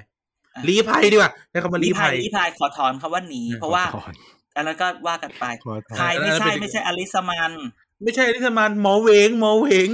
[0.54, 4.12] อะ ลี้ภัยดีกว่าใช้คำว่าลีรี้ภัยลี้ภัยขอถอนคำว่าหนี เพราะว่าขอถอน
[4.56, 7.52] อันนั้นก็ว่ากันไปขอถอน ใครไม่ใช่อันนั้นเป็นไม่ใช่อริสมันต์
[8.02, 9.88] ไม่ใช่อริสมันต์หมอเหวงหมอเหวง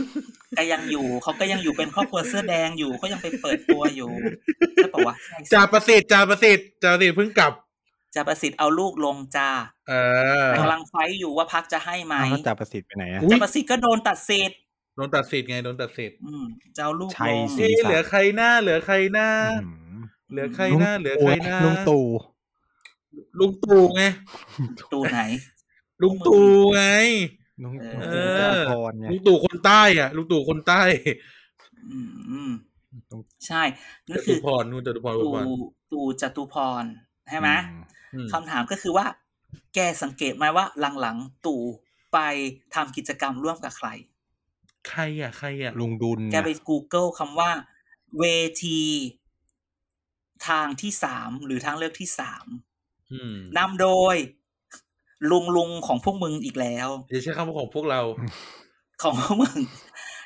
[0.58, 4.10] ก็ยังอยู่เขาก็ยังอยู่เป็นครอบครัวเสื้อแดงอยู่เขายังไปเปิดตัวอยู่
[4.74, 7.52] ใช่ปะวะใช่สิจ่าประสิทธิ์จ่าประสิทธิ์จ่าประสิทธิ์เพิ่งกลับ
[8.14, 9.50] จะประสิทธิ์เอาลูกลงจ้า
[9.88, 9.92] เอ
[10.46, 14.58] อกำลังไฟท์อยู่ว่าพักจะให้ไหมอ้าวแล้วจ่าประสิทธิ์ไปไหนอะอุ๊ยจะประสิทธิ์ก็โดนตัดสิทธิ์
[14.96, 16.44] โดนตัดสิทธิ์ไงโดนตัดสิทธิ์อืม
[16.76, 19.28] จะเอาลูกใช่ลงสิเอ๊ะเหลือใครหน้า เหลือใครหน้า
[19.64, 22.06] อืมเหลือใครหน้า เหลือใครหน้าลุงตู่
[23.38, 24.02] ลุงตู่ไง
[24.92, 25.20] ตูไหน
[26.02, 26.82] ลุงตู่ไง
[27.62, 30.82] ลุงเออลุงตู่จตุพรไงลุงตู่คนใต้อะลุงตู่คนใต้
[31.90, 32.52] อืมอืม
[33.10, 33.62] ลุงใช่
[34.08, 35.44] นั่จนคืตุอพรนู่นจตุพรจตุตูพร
[35.92, 36.84] ตูจตุพร
[37.30, 37.82] ใช่ไหมอืม
[38.14, 39.06] อืมคำถามก็คือว่า
[39.74, 40.66] แกสังเกตไหมว่า
[41.00, 41.62] หลังๆตู่
[42.12, 42.18] ไป
[42.74, 43.88] ทำกิจกรรมร่วมกับใคร
[44.88, 47.50] ใครอะ ใครอะลุงดุลแกไป Google คำว่า
[48.18, 48.24] เว
[48.64, 48.80] ที
[50.48, 52.46] ทางที่สามหรือทางเลือกที่สาม
[53.12, 54.16] อืมนำโดย
[55.30, 58.00] ลุงลุงของพวกมึงอีกแล้วอย่าใช้คำว่าของพวกเรา
[59.02, 59.58] ของพวกมึง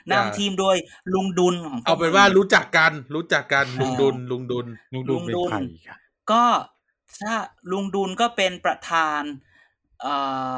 [0.09, 0.77] อย่านำทีมโดย
[1.15, 5.99] ลุงดุลของพวกเอาเป็นว่ามึงรู้จักกัน รู้จักกันลุงดุลลุงดุลลุงดุลเป็นลุงดุลใครอะ
[6.31, 6.45] ก็
[7.21, 7.35] ถ้า
[7.73, 9.23] ลุงดุลก็เป็นประธาน
[10.01, 10.15] เอ่
[10.55, 10.57] อ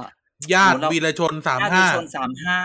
[0.52, 2.58] ญาติโหเราวีรชนสามญติห้าชนสามห้า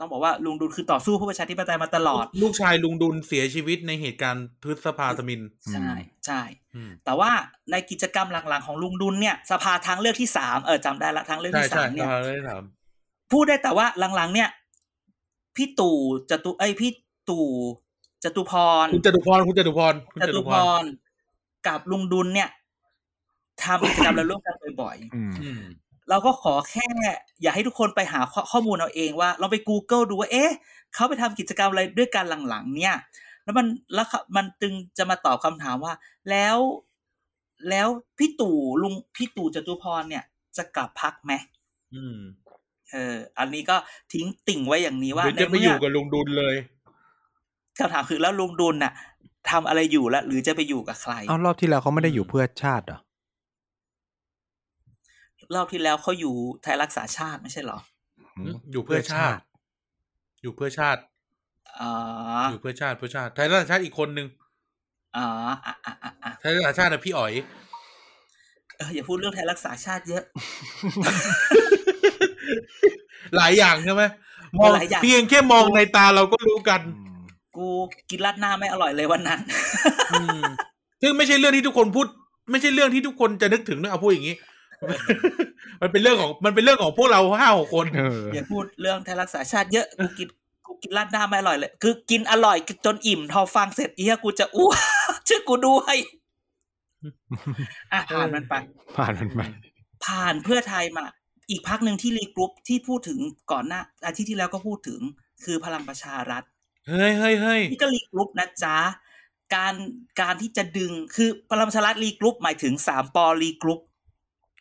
[0.00, 5.40] ต้องบอกว่าลุงดุลคือต่อสู้เพื่อประชาธิปไตยมาตลอด ลูกชายลุงดุลเสียชีวิตในเหตุการณ์พฤษภาธมิน
[5.72, 5.90] ใช่
[6.26, 6.40] ใช่
[6.74, 7.30] อืมแต่ว่า
[7.70, 12.62] ในกิจกรรมหลังๆของลุงดุลเนี่ย สภาทางเลือกที่สามเออจำได้ละทางเลือกใช่ที่ใช่สามเนี่ยเราได้ถาม
[13.32, 14.48] พูดได้แต่ว่าหลังๆ เนี่ย
[15.56, 15.98] พี่ตู่
[16.30, 16.92] จตุไอยพี่
[17.28, 17.48] ตู่
[18.24, 18.52] จตุพ
[18.84, 20.84] ร คุณจตุพร คุณจตุพรคุณจจตุตุพพรร
[21.66, 22.48] กับลุงดุลเนี่ย
[23.62, 26.88] ทำกิจกรรมแล้วร่วมกันบ่อยอืมอืมๆ เราก็ขอแค่
[27.42, 30.50] อย่าให้ทุกคนไปหาข้อข้อมูลเอาเองว่าเราไป Google ดูว่าเอ๊ะ
[30.94, 32.96] เขาไปทำกิจกรรมอะไรด้วยกันหลังๆ เนี่ย
[33.44, 35.92] แล้วมันแล้วเขามันจึงจะมาตอบคำถามว่า
[36.30, 36.56] แล้ว
[37.70, 37.88] แล้ว
[38.18, 40.24] พี่ตู่ลุงพี่ตู่จตุพรเนี่ย
[40.56, 41.32] จะกลับพักไหม
[41.94, 42.18] อืม
[42.92, 43.76] เออ อันนี้ก็
[44.12, 46.54] ทิ้งติ่งไว้อย่างนี้ว่าหรือในจะไปเมื่อยู่กับลุงดุลเลย
[47.78, 48.92] คำถามคือแล้วลุงดุลน่ะ
[49.50, 52.98] ทำอะไรอยู่แล้วหรือจะไปอยู่กับใครเอารอบที่แล้วเขาไม่ได้อยู่เพื่อชาติเหรอ
[55.54, 57.78] รอบที่แล้วเขาอยู่ไทยรักษาชาติไม่ใช่เหรอ
[58.54, 59.40] มอยู่เพื่อชาติ
[60.42, 61.00] อยู่เพื่อชาติ
[61.80, 61.92] อ๋อ
[62.50, 64.26] อยู่เพื่อชาติเพื่อชาติ ไทยรักษาชาติอีกคนนึง
[65.16, 65.26] อ๋อ
[65.66, 67.32] อะอะอะอะไทยรักษาชาตินะพี่อ๋อย
[68.78, 70.22] เอออย่าพูดเรื่องไทยรักษาชาติเยอะ
[73.36, 74.02] หลายอย่างใช่ไหม
[74.58, 77.20] มองหลายอย่างเพียงแค่มองในตาเราก็รู้กันอืม
[77.56, 77.66] กู
[78.10, 79.40] กินรัดหน้าไม่อร่อยเลยวันนั้น
[80.12, 80.42] อืม
[81.02, 82.06] ซึ่งไม่ใช่เรื่องที่ทุกคนพูด
[82.50, 84.36] ไม่ใช่เรื่องที่ทุกคนจะนึกถึงด้วยเอาพูดอย่างนี้
[85.82, 90.28] มันเป็นเรื่องของมันเป็นเรื่องของพวกเราห้าหกคนเอออย่าพูดเรื่องไทยรักษาชาติเยอะกูกิน
[90.66, 94.76] กูกินราดหน้าไม่อร่อยเลย คือกินอร่อยจนอิ่มพอฟังเสร็จเหี้ยกูจะอ้วก
[95.28, 95.96] ช่วยกูด้วย
[97.92, 98.54] อะผ่านมันไป
[98.96, 99.40] ผ่านมันไป
[100.04, 101.04] ผ่านเพื่อไทยมา
[101.50, 103.18] อีกพรรคหนึ่งที่ regroup ที่พูดถึง
[103.52, 105.00] ก่อนหน้า อาทิตย์ที่แล้วก็พูดถึง
[105.44, 106.42] คือพลังประชารัฐ
[106.88, 108.76] เฮ้ยเฮ้ยเฮ้ยนี่ก็ regroup นะจ๊ะ
[109.54, 109.74] การ
[110.20, 113.18] การที่จะดึงคือพลังประชารัฐ regroup หมายถึงสาม ป.
[113.24, 113.80] regroup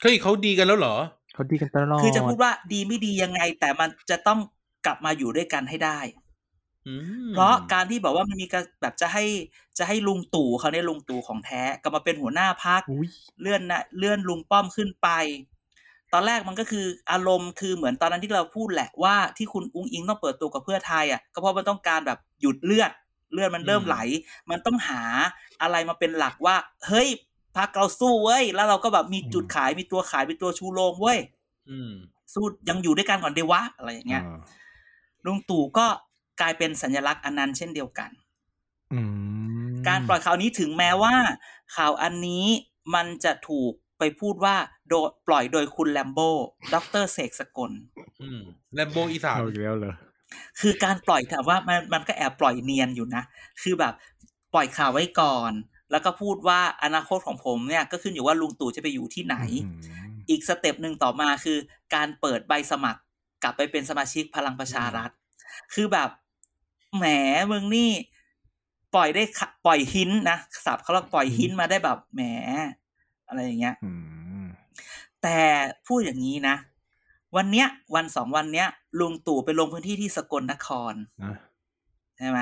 [0.01, 0.95] เฮ้ยเขาดีกันแล้วเหรอ
[1.33, 4.39] เขาดีกันตลอดคือจะพูดว่าดีไม่ดียังไง แต่มันจะต้อง
[4.85, 5.99] กลับมาอยู่ด้วยกันให้ได้
[6.87, 6.95] อื
[7.27, 9.25] มเพราะการที่บอกว่ามันมีการแบบจะให้
[9.77, 13.09] จะให้ลุงตู่เขาเนี่ยลุงตู่ของแท้กลับมาเป็นหัวหน้าพักอุ้ย
[13.41, 15.09] เลื่อนนะเลื่อนลุงป้อมขึ้นไป
[16.13, 22.91] ตอนแรกมันก็คืออารมณ์คือเหมือนตอนนั้นที่เราพูดแหละว่าที่คุณอุ้งอิงต้องเปิดตัวกับเพื่อไทยอะก็เพราะมันต้องการแบบหยุดเลือด
[23.33, 23.97] เลือดมันเริ่มไหล
[24.49, 25.01] มันต้องหา
[25.61, 26.55] อะไรมาเป็นหลักว่า
[26.87, 27.07] เฮ้ย
[27.57, 31.19] พักเราสู้เว้ย แล้วเราก็แบบมีจุดขายมีตัวขายมีตัวชูโรงเว้ย
[31.69, 31.91] อืม
[32.33, 34.39] สู้ยังอยู่ด้วยกันก่อนเดวะอะไรอย่างเงี้ยอ่า
[35.25, 35.87] ลุงตู่ก็
[36.41, 38.09] กลายเป็นสัญลักษณ์อันนั้นเช่นเดียวกัน
[38.93, 39.01] อื
[39.71, 41.13] มการปล่อยข่าวนี้ถึงแม้ว่า
[41.75, 42.45] ข่าวอันนี้
[42.93, 44.55] มันจะถูกไปพูดว่า
[44.89, 46.19] โดยปล่อยโดยคุณแลมโบ
[46.73, 47.71] ดรเสกสกล
[48.21, 48.41] อืม
[48.73, 49.93] แลมโบอีสานเอาอีกแล้วเหรอ
[50.59, 53.23] คือการปล่อยถามว่ามันมันก็แอบปล่อยเนียนอยู่นะ
[53.61, 53.93] คือแบบ
[54.53, 55.51] ปล่อยข่าวไว้ก่อน
[55.91, 61.57] แล้วก็พูดว่าอนาคตของผมเนี่ยก็ขึ้นอยู่ว่าลุงตู่จะไปอยู่ที่ไหนอืมอีกสเต็ปหนึ่งต่อมาคือ
[61.95, 63.01] การเปิดใบสมัคร
[63.43, 65.09] กลับไปเป็นสมาชิกพลังประชารัฐ
[65.73, 66.09] คือแบบ
[66.95, 67.05] แหม
[67.51, 67.91] มึงนี่
[68.95, 72.21] ปล่อยได้ขะปล่อยหินนะสับเขาเรียกปล่อยหินมาได้แบบแหม
[73.27, 73.91] อะไรอย่างเงี้ยอื
[74.43, 74.45] ม
[75.21, 75.37] แต่
[75.87, 76.55] พูดอย่างนี้นะ
[77.35, 78.67] วันเนี้ย วันสองวันเนี้ย
[78.99, 80.93] ลุงตู่ไปลงพื้นที่ที่สกลนคร
[81.23, 81.35] นะ
[82.17, 82.39] ใช่ไหม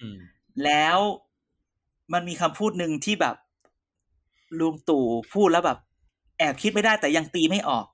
[0.00, 0.18] อืม
[0.64, 0.98] แล้ว
[2.12, 3.36] มันมีคำพูดหนึ่งที่แบบ
[4.60, 5.78] ลุงตู่พูดแล้วแบบ
[6.38, 7.86] แอบคิดไม่ได้แต่ยังตีไม่ออก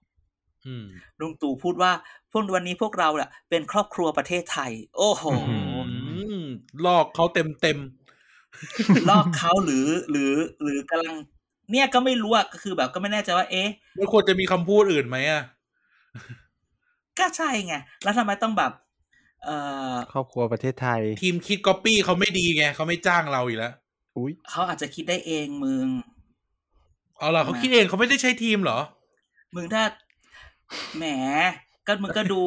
[0.66, 0.86] อืม
[1.20, 1.92] ลุงตู่พูดว่า
[2.30, 5.56] พวกวันนี้พวกเราเนี่ยเป็นครอบครัวประเทศไทย โอ้โหอื
[6.40, 6.42] ม
[6.86, 7.78] ลอกเขาเต็มเต็ม
[9.08, 11.16] ลอกเขาหรือหรือ หรือกำลัง
[11.72, 15.42] เนี่ยก็ไม่รู้อะก็คือแบบก็ไม่แน่ใจว่า เอ๊ะๆไม่ควรจะมีคำพูดอื่นไหมอะ
[17.18, 18.72] ก็ใช่ไงแล้วทำไมต้องแบบ
[19.44, 19.56] เอ่
[19.92, 23.89] อครอบครัวประเทศไทย ทีมคิดก๊อปปี้เขาไม่ดีไงเขาไม่จ้างเราอีกแล้วอุ้ย
[24.50, 25.86] เขาอาจจะคิดได้เองมึง
[27.18, 28.78] เอาล่ะเขาคิดเองเขาไม่ได้ใช้ทีมเหรอ
[29.54, 29.82] มึงถ้า
[30.96, 31.04] แหม
[31.86, 32.42] ก็มึงก็ดู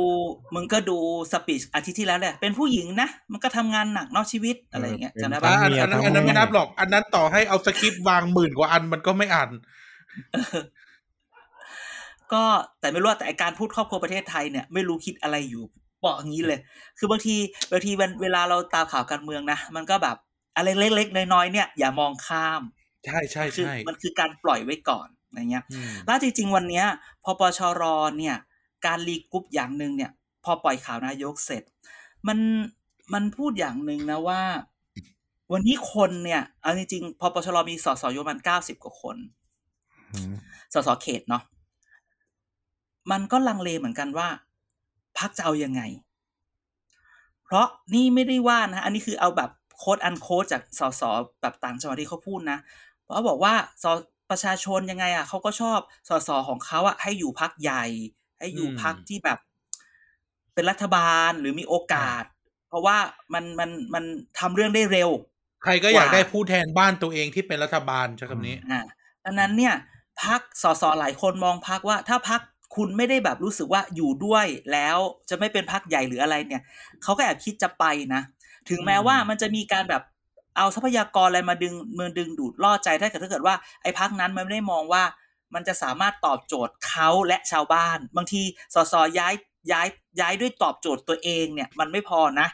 [0.56, 0.98] มึงก็ดู
[1.32, 9.50] สปีชอาทิตย์ที่แล้วแหละเป็นผู้หญิงนะ มันก็ทำงานหนักเนอกชีวิตอะไรอย่างเงี้ยจำได้อะปะอันอันนั้นอันนั้นไม่นับหรอก อันนั้นต่อให้เอาสคริปต์วางหมื่นกว่าอันมันก็ไม่อ่าน
[12.34, 12.44] ก็
[12.80, 15.64] แต่ไม่รู้ว่าแต่ไอ้การพูดครอบครัวประเทศไทยเนี่ยไม่รู้คิดอะไรอยู่
[16.06, 16.60] บอกอย่างนี้เลย
[16.98, 17.36] คือบางที
[17.72, 20.18] บางทีเวลาเวลาเราตามข่าวการเมืองนะ มันก็แบบ
[20.56, 22.62] อะไรเล็กๆน้อยๆเนี่ยอย่ามองข้าม
[23.06, 26.86] ใช่ใช่คือใช่มันคือการปล่อยไว้ก่อนอะไรเงี้ยอืมแล้วจริง ๆ วันเนี้ย
[27.24, 27.84] พปชร.
[28.20, 28.36] เนี่ย
[28.86, 30.12] การ regroup อย่างหนึ่งเนี่ย
[30.44, 31.64] พอปล่อยข่าวนายกเสร็จ
[32.28, 32.40] มัน
[33.14, 34.42] มันพูดอย่างหนึ่งนะว่า
[35.52, 39.18] วันนี้คนเนี่ยเอาจริงๆพอปชรมีสสอยู่ประมันเก้าสิบกว่าคน
[40.14, 40.36] อืม
[40.74, 41.44] สสเขตเนาะ
[43.12, 44.28] มันก็ลังเลเหมือนกันว่า
[45.18, 45.82] พักจะเอายังไง
[47.44, 49.50] เพราะนี่ไม่ได้ว่านะอันนี้คือเอาแบบ
[49.84, 51.04] โค้ดอันโค้ดจากสส
[51.42, 52.60] แบบต่างจังหวัดที่เขาพูดนะ
[53.02, 53.86] เพราะเขาบอกว่าส
[54.30, 57.86] ประชาชนยังไงอะเขาก็ชอบสสของเขาอะให้อยู่พักใหญ่
[58.40, 59.40] ให้อยู่พักที่แบบ
[60.54, 62.24] เป็นรัฐบาลหรือมีโอกาส
[62.70, 62.98] เพราะว่า
[63.34, 64.04] มันมันมัน
[64.40, 65.10] ทำเรื่องได้เร็ว
[65.64, 68.82] ใครก็อยากกว่าได้ผู้แทนบ้านตัวเองที่เป็นรัฐบาลใช้คำนี้อ่า
[69.26, 69.76] ดังนั้นเนี่ย
[70.24, 72.42] พักสสหลายคนมองพักว่า ถ้าพัก
[72.76, 74.98] คุณไม่ได้แบบรู้สึกว่าอยู่ด้วยแล้ว
[75.30, 76.62] จะไม่เป็นพักใหญ่หรืออะไรเนี่ย
[77.04, 78.22] เขาก็แอบคิดจะไปนะ
[78.70, 80.04] ถึงแม้ว่ามันจะมีการแบบ
[80.58, 85.04] เอาทรัพยากรอะไรมาดึงมือดึงดูดล่อใจถ้าเกิดถ้าเกิดว่าไอ้พักนั้นมันไม่ได้มองว่า
[85.54, 88.42] มันจะสามารถตอบโจทย์เขาและชาวบ้าน บางที
[88.76, 89.34] สสย้าย
[89.72, 89.88] ย้าย
[90.20, 92.48] ย้ายด้วยตอบโจทย์ตัวเองเนี่ย มันไม่พอนะ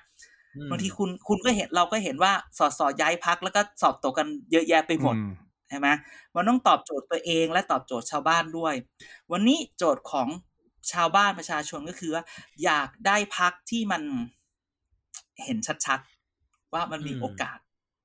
[0.55, 5.31] อืมบางทีคุณคุณก็เห็นเราก็เห็นว่าสสย้ายพักแล้วก็สอบตกกันเยอะแยะไปหมดอืม
[5.69, 5.87] ใช่ไหม
[6.35, 8.73] มันต้องตอบโจทย์ตัวเองและตอบโจทย์ชาวบ้านด้วย
[9.31, 10.27] วันนี้โจทย์ของ
[10.91, 12.23] ชาวบ้านประชาชนก็คือว่า
[12.63, 14.01] อยากได้พักที่มัน
[15.45, 17.57] เห็นชัดๆ ว่ามันมีอืมโอกาส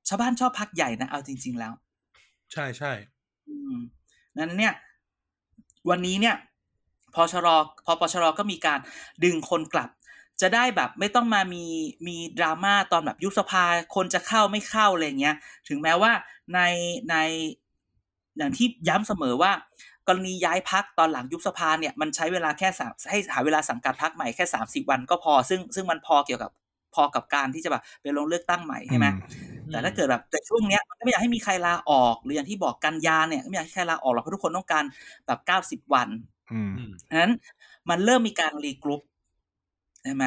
[0.08, 1.72] ชาวบ้านชอบพักใหญ่นะ เอาจริง ๆแล้ว
[2.52, 2.92] ใช่ใช่
[3.48, 3.76] อืม
[4.38, 4.74] นั้นเนี่ย
[5.90, 6.36] วันนี้เนี่ย
[7.14, 7.48] พอชร
[7.84, 8.80] พอปชรก็มีการ
[9.24, 9.90] ดึงคนกลับ
[10.40, 11.64] จะได้แบบไม่ต้องมามี
[12.06, 15.36] มีดราม่าตอนแบบยุบสภาคนจะเข้าไม่เข้าอะไรเงี้ย
[15.68, 16.12] ถึงแม้ว่า
[16.54, 16.60] ใน
[17.10, 17.16] ใน
[18.38, 19.52] อย่างที่ย้ำเสมอว่า
[20.08, 26.50] กรณีย้ายพักตอนหลังยุบสภาเนี่ยมันใช้เวลาแค่สามให้หาเวลาสังกัดพักใหม่แค่สามสิบวันก็พอ ซึ่งซึ่งมันพอเกี่ยวกับ
[26.94, 29.06] พอกับการที่จะแบบไปลงเลือกตั้งใหม่ใช่ไหม
[29.70, 34.84] แต่ถ้าเกิดแบบแต่ช่วงเนี้ยมันก็ไม่อยากให้มีใครลาออกหรืออย่างที่บอกกันยาเนี่ยก็ไม่อยากให้ใครลาออกหรอกเพราะทุกคนต้องการ
[35.26, 36.08] แบบเก้าสิบ90วัน
[36.52, 37.32] อืมอืมฉะนั้น
[37.90, 39.02] มันเริ่มมีการรีกรุ๊ป
[40.02, 40.24] ใช่ไหม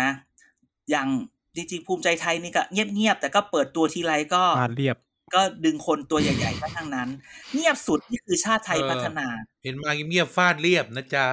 [0.91, 1.07] อย่าง
[1.55, 4.97] จริงๆภูมิใจไทยนี่ก็เงียบๆแต่ก็เปิดตัวทีไรก็ฟาดเรียบ
[5.35, 7.09] ก็ดึงคนตัวใหญ่ๆก็ทั้งนั้น
[7.53, 9.27] เงียบสุดนี่คือชาติไทยพัฒนา
[9.63, 11.27] เห็นมาเงียบๆฟาดเรียบนะจ๊ะ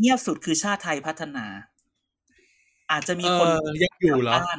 [0.00, 1.44] เงียบสุดคือชาติไทยพัฒนา
[2.92, 4.58] อาจจะมีเอคนอยังอยู่เหรอกลับบ้าน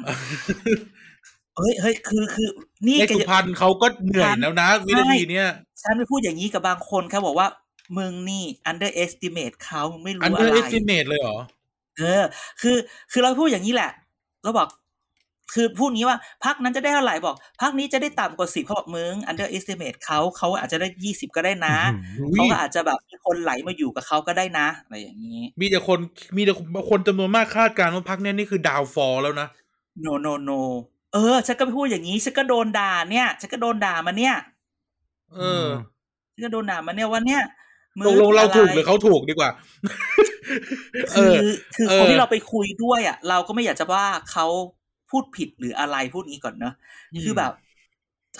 [1.58, 2.50] เฮ้ยเฮ้ยคือคือ
[2.88, 5.48] นี่ในก็สุจะพรรณเขาก็เหนื่อยแล้วนะวินาทีเนี้ย
[5.82, 7.48] ฉันไปพูดอย่างนี้กับบางคนเขาบอกว่า
[7.98, 11.40] มึงนี่ underestimate เขามึงไม่รู้อันอะเดอร์ไรเอสติเมตเลยเหรอ
[12.00, 12.24] เออ
[12.62, 12.78] คือ
[13.12, 13.92] คือเราพูดอย่างนี้แหละ
[14.46, 14.68] ก็บอก
[15.54, 21.76] คือพูดงี้ว่าพักนั้นจะได้เท่าไหร่บอกพักนี้จะได้ต่ำกว่าสิบเขาบอกมึง underestimate เขาเขาอาจจะได้ยี่สิบก็ได้นะ
[22.20, 26.00] อุ๊ยเขาก็อาจจะแบบมีคนไหลมาอยู่กับเขาก็ได้นะอะไรอย่างนี้ มีแต่คน
[26.36, 26.54] มีแต่
[26.90, 29.48] คนจำนวนมากคาดการณ์ว่าพักเนี้ยนี่คือดาวฟอลแล้วนะ
[30.06, 30.60] no no no
[31.14, 34.36] เออฉันก็ไปพูดอย่างนี้ฉันก็โดนด่าเนี่ยฉันก็โดนด่ามาเนี่ย
[35.34, 35.68] เออ
[36.34, 37.42] ฉันก็โดนด่ามาเนี่ยว่าเนี่ย
[37.98, 39.50] มึตกลงเราะไถูกหรือเขาถูกดีกว่า
[41.14, 44.46] เอคืออคือเออคนที่เราไปคุยด้วยอะ เราก็ไม่อยากจะว่าเขา
[45.14, 46.74] พูดผิดหรืออะไรพูดงี้ก่อนเนอะ
[47.24, 47.52] คือแบบ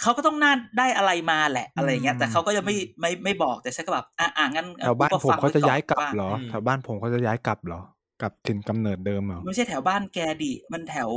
[0.02, 7.82] เขาก็ต้องน่าได้อะไรมาแหละอะไรอย่างเงี้ย แต่เขาก็ยังไม่ไม่ไม่บอกแต่ฉันก็แบบอะอะงั้นแถวบ้านก็ผมฟังเขาจะไว้อนย้ายกลับว่เหรออืมแถวบ้านผมเขาจะย้ายกลับเหรอ
[8.22, 11.12] กลับถิ่นกำเนิดเดิมเหรอไม่ใช่แถวบ้านแกดิมันแถว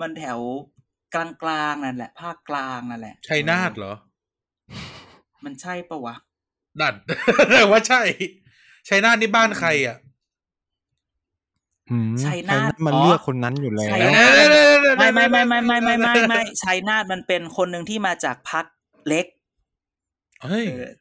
[0.00, 0.38] มันแถว
[1.14, 3.94] กลางกลางๆนั่นแหละ ภาคกลางนั่นแหละชัยนาทเหรอ
[5.44, 6.14] มันใช่ปะวะ
[6.80, 6.94] นั่น
[7.70, 8.02] ว่าใช่
[8.88, 10.09] ชัยนาทนี่บ้านใครอะอืม
[12.24, 14.36] ชัยนาทมันอ๋อเลือกคนนั้นอยู่แล้วชัยนาท
[14.98, 18.64] ไม่ไม่ไม่ไม่ไม่ไม่ไม่ไม่ชัยนาทมันเป็นคนหนึ่งที่มาจากพัก
[19.08, 19.26] เล็ก
[20.44, 20.92] เฮ้ยเออ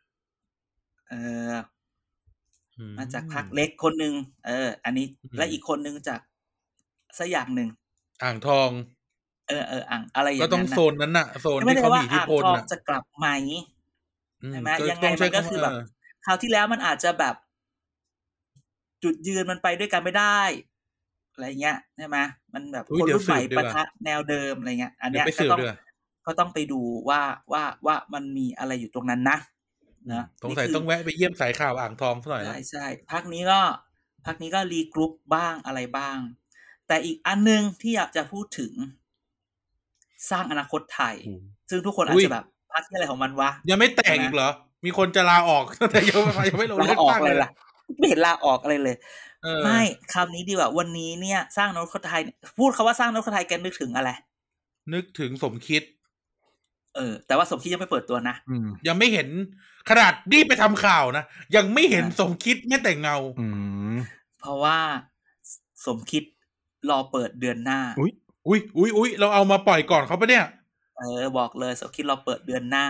[1.09, 1.13] เอ
[1.49, 1.53] อ
[2.97, 4.13] มาจากพักเล็กคนหนึ่ง
[4.47, 6.19] เออ อันนี้อืมและอีกคนหนึ่งจาก
[7.17, 7.69] สักอย่างหนึ่ง
[8.23, 8.69] อ่างทอง
[9.47, 13.27] เออเอออ่างอะไรอย่างก็นั้นต้องน่ะโซนนั้นน่ะโซนไม่ที่ได้เขาว่ามีอิทธิอ่างพลทองน่ะจะกลับไหม
[14.43, 15.73] อืใช่ไหมก็ยังไงต้องใช้มันก็คือแบบ
[16.23, 17.35] เคราวที่แล้วมันอาจจะแบบ
[19.03, 20.41] จุดยืนมันไปด้วยกันไม่ได้
[21.39, 22.17] อะไรเงี้ยใช่ไหม
[22.53, 25.77] มันแบบอุ๊ยคนเดี๋ยวรุ่นใหม่สืบดีกปะว่าทะแนวเดิมอะไรเงี้ย อันเดี๋ยเนี้วยไปก็สืบต้องด้วย
[26.25, 27.21] ก็ต้องไปดูว่า
[27.53, 29.37] ว่าว่ามันมีอะไรอยู่ตรงนั้นนะ
[30.11, 33.61] นะสงสัยนี่คืต้องแวะไปเยี่ยมสายข่าวอ่างทองสักหน่อยใช่นะใช่พักนี้ก็
[34.25, 36.17] พักนี้ก็รีกรุ๊ปบ้างอะไรบ้าง
[36.87, 38.73] แต่อีกอันนึงที่อยากจะพูดถึง
[40.29, 41.15] สร้างอนาคตไทย
[41.69, 44.49] ซึ่งทุกคนอาจจะแบบพักที่อะไรของมันวะยังไม่แตกอีกเหรอ
[44.85, 47.49] มีคนจะลาออกแต่ยังไม่ยังไม่ลงลาเลือกออกตั้งเลเลยยล่ะ
[47.97, 49.28] ไม่เห็นลาออกอะไรเลยเออ
[49.65, 49.81] ไม่
[50.13, 52.21] คำนี้ดีกว่า วันนี้เนี่ย สร้างอนาคตไทย
[52.59, 54.09] พูดคาว่าสร้างอนาคตไทยแกนึกถึงอะไร
[54.93, 55.83] นึกถึงสมคิด
[56.95, 59.27] เออ แต่ว่าสมคิดยังไม่เปิดตัวนะอืมยังไม่เห็น
[59.89, 61.23] ขนาดนี่ไปทำข่าวนะ
[61.55, 63.47] ยังไม่เห็นอะสมคิดแม้แต่เงา อื
[63.93, 63.95] ม
[64.39, 64.77] เพราะว่า
[65.85, 66.23] สมคิด
[66.89, 68.11] รอเปิดเดือนหน้า อุ๊ย
[68.47, 70.45] อุ้ยอุ้ยอุ้ยเราเอามาปล่อยก่อนเขาปะเนี่ย
[70.97, 72.85] เออ บอกเลยสมคิดรอเปิดเดือนหน้า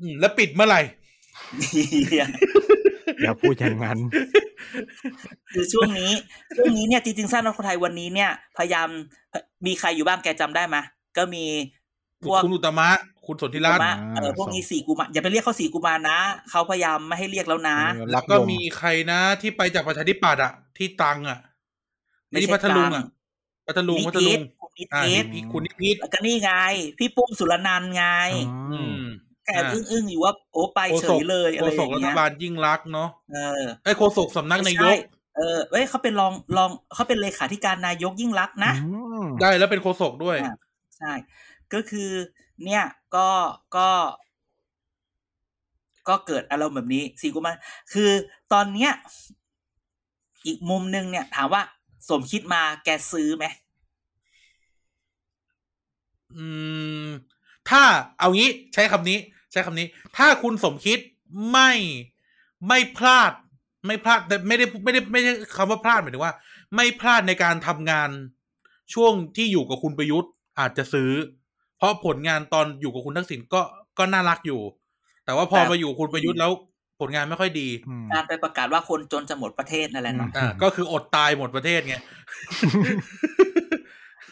[0.00, 0.80] อืมแล้วปิดเมื่อไหร่
[3.22, 3.98] อย่าพูดอย่างนั้น
[5.52, 6.12] คือช่วงนี้
[6.56, 8.88] ช่วงนี้เนี่ยจริงๆสร้างอนาคตไทยวันนี้เนี่ย พยายาม
[9.66, 10.76] มีใครอยู่บ้างแกจำได้ไหม
[11.16, 11.44] ก็มี
[12.24, 12.88] พวกคุณอุตมะ
[13.26, 16.18] คุณสนธิรัตน์กุมารเออพวกนี้สี่กุมารอย่าไปเรียกเขาสี่กุมารนะ
[16.50, 21.38] เขาพยายามไม่ให้เรียกแล้วนะเออแล้วก็มีใครนะที่ไปจากประชาธิปัตย์อะที่ตรังอะ
[22.28, 23.06] ไม่ที่ใช่พัทลุงตรัอะง
[23.66, 26.52] พัทลุงนิพัทพิลุษงคุณนิอ่าพิษพี่คุณนิพิษแล้วก็นี่ไง
[26.98, 29.02] พี่ปุ้มสุรนันท์ไงอ๋ออืม
[29.48, 38.90] แกอึ้งอึ้งๆอยู่ว่าโอ้ไปเฉยเลยอะไรโฆอษย่ากงรัฐเงี้ยบาลยิ่งรักษณ์เนาะเออไอ้ยโฆษกสำนักนายกใช่เออเว้ยเขาเป็นรองรองเขาเป็นเลขาธิการนายกยิ่งรักษณ์นะอื
[39.22, 40.56] มได้แล้วเป็นโฆษกด้วยอะ
[40.98, 41.12] ใช่
[41.72, 42.10] ก็คือ
[42.64, 42.84] เนี่ย
[43.16, 43.28] ก็
[43.76, 43.88] ก็
[46.08, 47.56] ก็เกิดอารมณ์แบบนี้สี่กุมาร
[47.92, 48.10] คือ
[48.52, 48.92] ตอนเนี้ย
[50.46, 51.62] อีกมุมหนึงเนี่ย ถามว่า
[52.08, 53.44] สมคิดมาแกซื้อไหม
[56.36, 56.46] อื
[57.04, 57.08] ม
[57.70, 57.82] ถ้า
[58.18, 59.18] เอางี้ใช้คำนี้
[59.50, 60.98] ใช้คำนี้ ถ้าคุณสมคิด
[61.52, 61.70] ไม่
[62.68, 63.32] ไม่พลาด
[63.86, 66.34] ไม่พลาดแต่ไม่ได้ไม่ได้ไม่ใช่คำว่าพลาดหมายถึงว่า
[66.76, 68.10] ไม่พลาดในการทำงาน
[68.94, 71.10] ช่วงที่อยู่กับคุณประยุทธ์อาจจะซื้อ
[71.78, 73.60] เพราะผลงานตอนอยู่กับคุณทักษิณก็
[73.98, 74.60] ก็น่ารักอยู่
[75.24, 76.52] แต่ว่าพอแต่มาอยู่คุณประยุทธ์แล้ว
[77.00, 81.96] ผลงานไม่ค่อยดีอืมการไปประกาศว่าคนจนจะหมดประเทศนั่นแหละเนาะอ่าก็คืออดตายหมดประเทศไง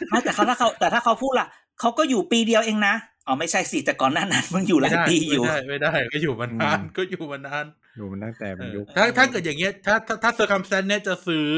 [0.08, 1.48] ไม่แต่เขาถ้าเขาแต่ถ้าเขาพูดล่ะ
[1.80, 2.94] เขาก็อยู่ปีเดียวเองนะ
[3.26, 11.48] อ๋อไม่ใช่สิแต่ก่อนหน้านั้นมึงอยู่หลายไม่ได้ปีอยู่ ไม่ได้ไม่ได้ก็อยู่มานานก็อยู่มานานอยู่มันตั้งแต่เป็นเออยุคถ้าถ้าเกิดอย่างเงี้ยถ้าถ้าถ้า circumstance เนี้ยจะซื้อ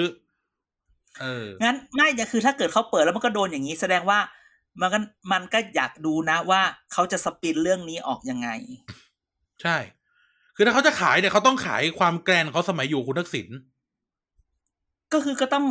[1.21, 4.19] เอองั้นไม่แต่คือถ้าเกิดเขาเปิดแล้วมันก็โดนอย่างนี้แสดงว่า
[4.81, 4.99] มันก็
[5.33, 6.61] มันก็อยากดูนะว่า
[6.93, 8.49] เขาจะสปินเรื่องนี้ออกยังไง
[9.63, 9.77] ใช่
[10.57, 13.49] คือถ้าเขาจะขายเนี่ยเขาต้องขายความแกรนของเขาสมัยอยู่คุณทักษิณ
[15.13, 15.65] ก็คือก็ต้อง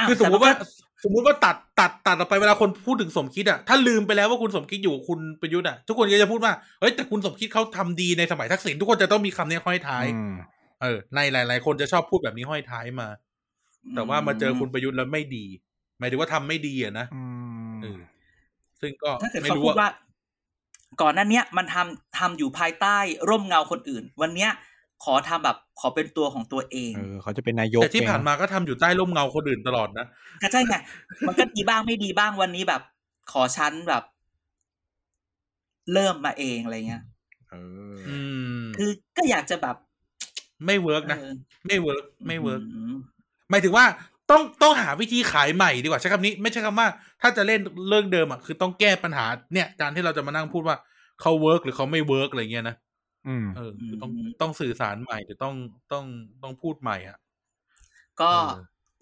[0.00, 0.66] าวคือสมมติว่าแนก็
[1.04, 10.34] สมมุติว่าตัดตัดตัดออกไปเวลาคนพูดถึงสมคิดอะถ้าลืมไปแล้วว่าคุณสมคิดอยู่คุณประยุทธ์อะทุกคนก็จะพูดว่าเฮ้ยแต่คุณสมคิดเขาทำดีในสมัยทักษิณทุกคนจะต้องมีคำนี้ห้อยท้ายอืม
[10.82, 13.08] เออ ในหลาย ๆ คนจะชอบพูดแบบนี้ห้อยท้ายมา
[13.94, 15.44] แต่ว่ามาเจอคุณประยุทธ์แล้วไม่ดี
[15.98, 17.22] หมายถึงว่าทำไม่ดีอะนะอื
[17.74, 18.00] มเออ
[18.80, 19.90] ซึ่งก็ถ้าเกิดไม่เขารู้พูดว่าว่า
[21.02, 22.96] ก่อนหน้าเนี้ยมันทำทำอยู่ภายใต้
[23.28, 24.50] ร่มเงาคนอื่น วันเนี้ย
[25.04, 30.06] ขอทำแบบขอเป็นตัวของตัวเองเออเขาจะเป็นนายกแต่ที่เองผ่านมาก็ทำอยู่ใต้ร่มเงาคนอื่นตลอดนะ
[30.42, 30.74] ก็ใช่ไง
[31.26, 32.82] มันก็ดีบ้างไม่ดีบ้างวันนี้แบบ
[33.32, 34.02] ขอชั้นแบบ
[35.92, 37.02] เริ่มมาเองอะไรเงี้ย
[37.50, 37.54] เอ
[37.92, 38.18] ออื
[38.58, 39.76] มคือก็อยากจะแบบ
[40.66, 41.34] ไม่เวิร์กนะเออ
[41.66, 42.94] ไม่ work ไม่ work
[43.50, 43.84] หมายถึงว่า
[44.30, 46.88] ต้องต้องหาวิธีขายใหม่ดีกว่าใช้คำนี้ ไม่ใช่คำว่า
[47.22, 50.76] ถ้าจะเล่นเรื่องเดิมอะคือต้องแก้ปัญหาเนี่ยการที่เราจะมานั่งพูดว่า
[51.20, 52.83] เขา work หรือเขาไม่ work อะไรเงี้ยนะอืม
[53.56, 55.54] เออคือต้องต้องสื่อสารใหม่หรือต้อง
[55.92, 56.04] ต้อง
[56.42, 57.18] ต้องพูดใหม่อะ
[58.20, 58.50] ก็เออ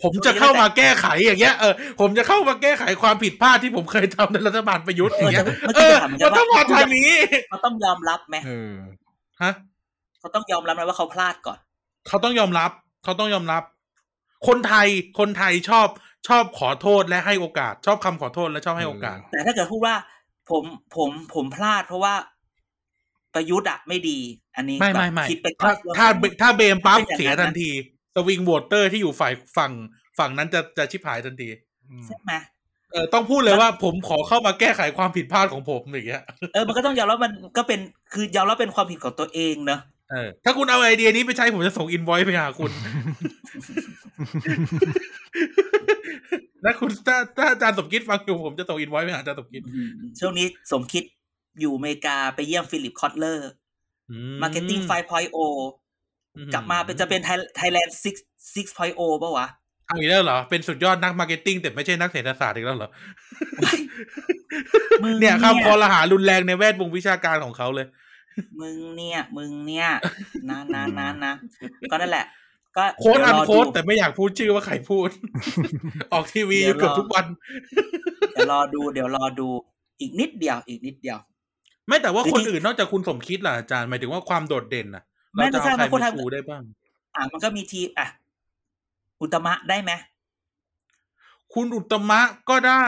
[0.02, 5.46] ผมจะเข้ามาแก้ไขอย่างเงี้ยเออผมจะเข้ามาแก้ไขความผิดพลาดที่ผมเคยทำในรัฐบาลประยุทธ์อย่างเงี้ย
[5.76, 7.12] เออเอจะอเมื่อกี้จะถามเหมือนกันว่ามันต้องมาทางนี้
[7.50, 8.74] เขาต้องยอมรับไหมเออ
[9.42, 9.52] ฮะ
[10.20, 11.58] เขาต้องยอมรับไหมว่าเขาพลาดก่อน
[12.08, 12.70] เขาต้องยอมรับ
[13.04, 13.62] เขาต้องยอมรับ
[14.46, 15.88] คนไทยคนไทยชอบ
[16.28, 19.94] ชอบขอโทษและให้โอกาส ชอบคำขอโทษและชอบให้โอกาส แต่ถ้าเกิดพูดว่า
[20.50, 20.64] ผม
[20.96, 22.14] ผมผมพลาดเพราะว่า
[23.34, 24.18] ประยุทธ์อะไม่ดี
[24.56, 26.06] อันนี้ไม่แบบไม่ไม่คิดไปก่ถ้าอนถ้า
[26.40, 27.70] ถ้าเบมปั๊บเป็นอย่างนั้นเสียทันที
[28.14, 29.72] สวิงโหวตเตอร์ที่อยู่ฝ่ายฝั่ง
[30.18, 31.48] ฝั่งนั้นจะจะชิบหายทันที
[32.06, 32.32] ใช่ไหม
[32.92, 36.22] เออต้องพูดเลยว่าผมขอเข้ามาแก้ไขความผิดพลาดของผมอย่างเงี้ย
[36.52, 37.80] เออมันก็ต้องยอมรับมันก็เป็น
[38.12, 39.80] คือยอมรับเป็นความผิดของตัวเองเนอะ
[40.10, 42.70] เออถ้าคุณเอาไอเดียนี้ไปใช้ผมจะส่งอินไว e ไปหาคุณ
[46.62, 49.88] แล้วคุณถ้าถ้าอาจารย์สมคิดฟังอยู่ผมจะส่งอินไว e ไปหาอาจารย์สมคิดอืม
[50.20, 51.04] ช่วงนี้สมคิด
[51.60, 53.50] อยู่อเมริกาไปเยี่ยมฟิลิปคอตเลอร์
[54.10, 55.36] อื Marketing 5.0
[56.36, 57.20] อืกลับมาเป็นจะเป็น
[57.56, 59.48] ไทยแลนด์6 6.0ป่าวะ
[59.86, 62.90] เอาอีกแล้วเหรอ เป็นสุดยอดนัก marketing แต่ไม่ใช่นักเศรษฐศาสตร์อีกแล้วเหรอ
[65.02, 67.86] มึงเนี่ยเนี่ยคำคอรหารุนแรงในแวดวงวิชาการของเขาเลย
[68.60, 69.88] มึงเนี่ย มึงเนี่ย
[70.48, 71.32] นะนะนะนะ
[71.90, 72.26] ก็นั่นแหละ
[72.76, 75.08] ก็โค้ดเดี๋อัยวนรอโค้ดดูแต่ไม่อยากพูดชื่อว่าใครพูด
[76.12, 77.26] ออกทีวีเดี๋ยวรอเกือบทุกวัน
[78.32, 79.48] เดี๋ยวรอดู เดี๋ยวรอดู
[80.00, 81.18] อีกนิดเดียว อีกนิดเดียว
[81.92, 85.02] ไม่แต่ว่าจริงๆคนอื่นนอกจากคุณสมคิดล่ะอาจารย์หมายถึงว่าความโดดเด่นน่ะ
[85.34, 86.62] ไม่เราจะเอาไม่ใช่ใครบางคนมาทำชูได้บ้าง
[87.16, 88.08] อะมันก็มีทีมอะ
[89.20, 89.92] อุตมะได้ไหม
[91.54, 92.20] คุณอุตตมะ
[92.50, 92.86] ก็ได้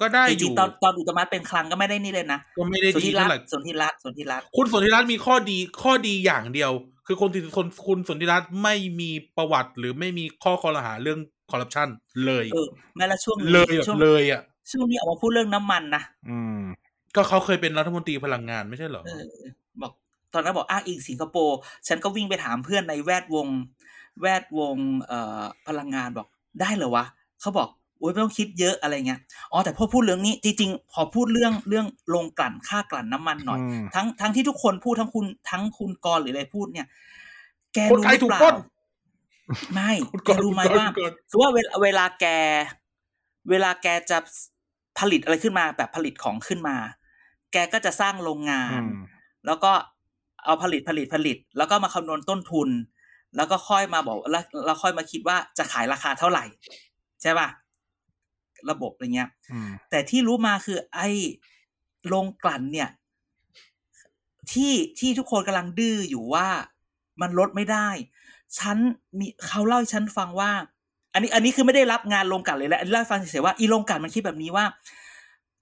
[0.00, 6.72] ก็ได้จอริยู่งๆตอนตอนอุตมะเป็นคลังก็ไม่ได้นี่เลยนะก็ไม่ได้สนดีธิรัเท่าตไหร่น์สนธิรัตน์สนธิรัตน์คุณสนธิรัตน์มีข้อดีข้อดีอย่างเดียว
[7.06, 11.18] คือคนที่คนคุณสนธิรัตน์ไม่มีประวัติหรือไม่มีข้อคอรหาเรื่อง
[11.50, 11.88] คอร์รัปชัน
[12.26, 16.60] เลยเออแม้ละช่วงนี้เลยแบบช่วงเลยอะช่วงนี้ออกมาพูดเรื่องน้ำมันนะอืม
[17.16, 19.24] ก็เขาเคยเป็นรัฐมนตรีพลังงานไม่ใช่เหรอเออ
[19.80, 19.92] บอก
[20.32, 23.46] ตอนนั้นบอกอ้างอิงสิงคโปร์ฉันก็วิ่งไปถามเพื่อนในแวดวง
[24.20, 26.26] แวดวงเอ่อพลังงานบอก
[26.60, 27.04] ได้เหรอวะ
[27.40, 29.20] เขาบอกโอ้ยไม่ต้องคิดเยอะอะไรเงี้ย
[29.52, 36.86] อ๋อแต่พอพูดเรื่องนี้จริงๆ พอพูดเรื่องเรื่องลงกลั่นค่ากลั่นน้ำมันหน่อยอืมทั้งทั้งที่ทุกคนพูดทั้งคุณทั้งคุณกรณ์หรืออะไรพูดเนี่ย
[37.74, 38.54] แกคนรู้ไทยหรือถูกเปล่าปล้น
[39.74, 42.26] ไม่คุณแกก่อนรู้ไหมคุณก่อนว่าคุณก่อนคือว่าเวลาเวลาแก
[43.50, 44.18] เวลาแกจะ
[44.98, 46.76] ผลิตอะไรขึ้นมาแบบผลิตของขึ้นมา
[47.52, 49.02] แกก็จะสร้างโรงงานอืม
[49.46, 49.72] แล้วก็
[50.44, 52.68] เอาผลิตผลิตผลิต แล้วก็มาคำนวณต้นทุน
[53.36, 56.44] แล้วก็ค่อยมาบอกแล้วแล้วค่อยมาคิดว่าจะขายราคาเท่าไหร่
[57.22, 57.48] ใช่ป่ะ
[58.70, 61.08] ระบบอะไรเงี้ยอืมแต่ที่รู้มาคือ ไอ้
[62.06, 62.90] โรงกลั่นเนี่ย
[64.52, 66.48] ที่ที่ทุกคนกำลังดื้ออยู่ว่า
[67.20, 67.88] มันลดไม่ได้
[68.58, 68.76] ฉัน
[69.18, 70.50] มีเขาเล่าให้ฉันฟังว่า
[71.18, 74.64] อันนี้อันนี้คือไม่ได้รับงานโรงกลั่นเลยแหละอันนี้เล่าให้ฟังเฉยๆว่าอีโรงกลั่นมันคิดแบบนี้ว่า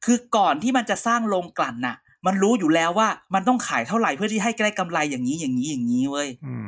[0.04, 1.96] คือก่อนที่มันจะสร้างโรงกลั่นน่ะ
[2.26, 6.66] มันรู้อยู่แล้วว่ามันต้องขายเท่าไหร่เพื่อที่ให้ได้กำไรอย่างนี้อย่างนี้อย่างนี้เว้ยอืม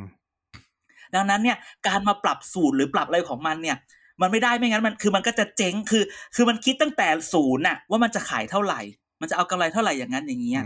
[1.15, 3.77] ดังนั้นเนี่ย การมาปรับสูตรหรือปรับอะไรของมันเนี่ย
[4.21, 6.03] มันไม่ได้ไม่งั้นมันคือมันก็จะเจ๊งคือ
[6.35, 8.81] คือมันคิดตั้งแต่ศูนย์น่ะ ว่ามันจะขายเท่าไหร่
[9.21, 10.63] มันจะเอากำไรเท่าไหร่อย่างนั้นอย่างนี้ย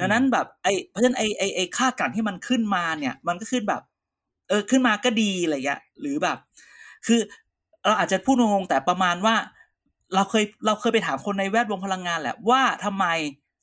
[0.00, 3.82] ดังนั้นแบบไอ้เพราะฉะนั้นไอ้ไอ้ไอ้ค่ากลั่นที่มันขึ้นมาเนี่ย มันก็ขึ้นแบบ
[4.48, 6.38] เออขึ้นมาก็ดีอะไรเงี้ยหรือแบบ
[7.06, 7.20] คือ
[7.86, 9.34] เราอาจจะพูดงงๆแต่ประมาณว่า
[10.14, 13.06] เราเคยเราเคยไปถามคนในแวดวงพลังงานแหละว่าทำไม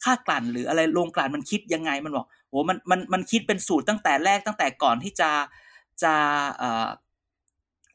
[0.04, 5.30] ค่ากลั่นหรืออะไรโรงกลั่นมันคิดยังไงมันบอกโอ้มันมันมันคิดเป็นสูตรตั้งแต่แรกตั้งแต่ก่อนที่จะ
[6.04, 6.14] จะ
[6.58, 6.88] เอ่อ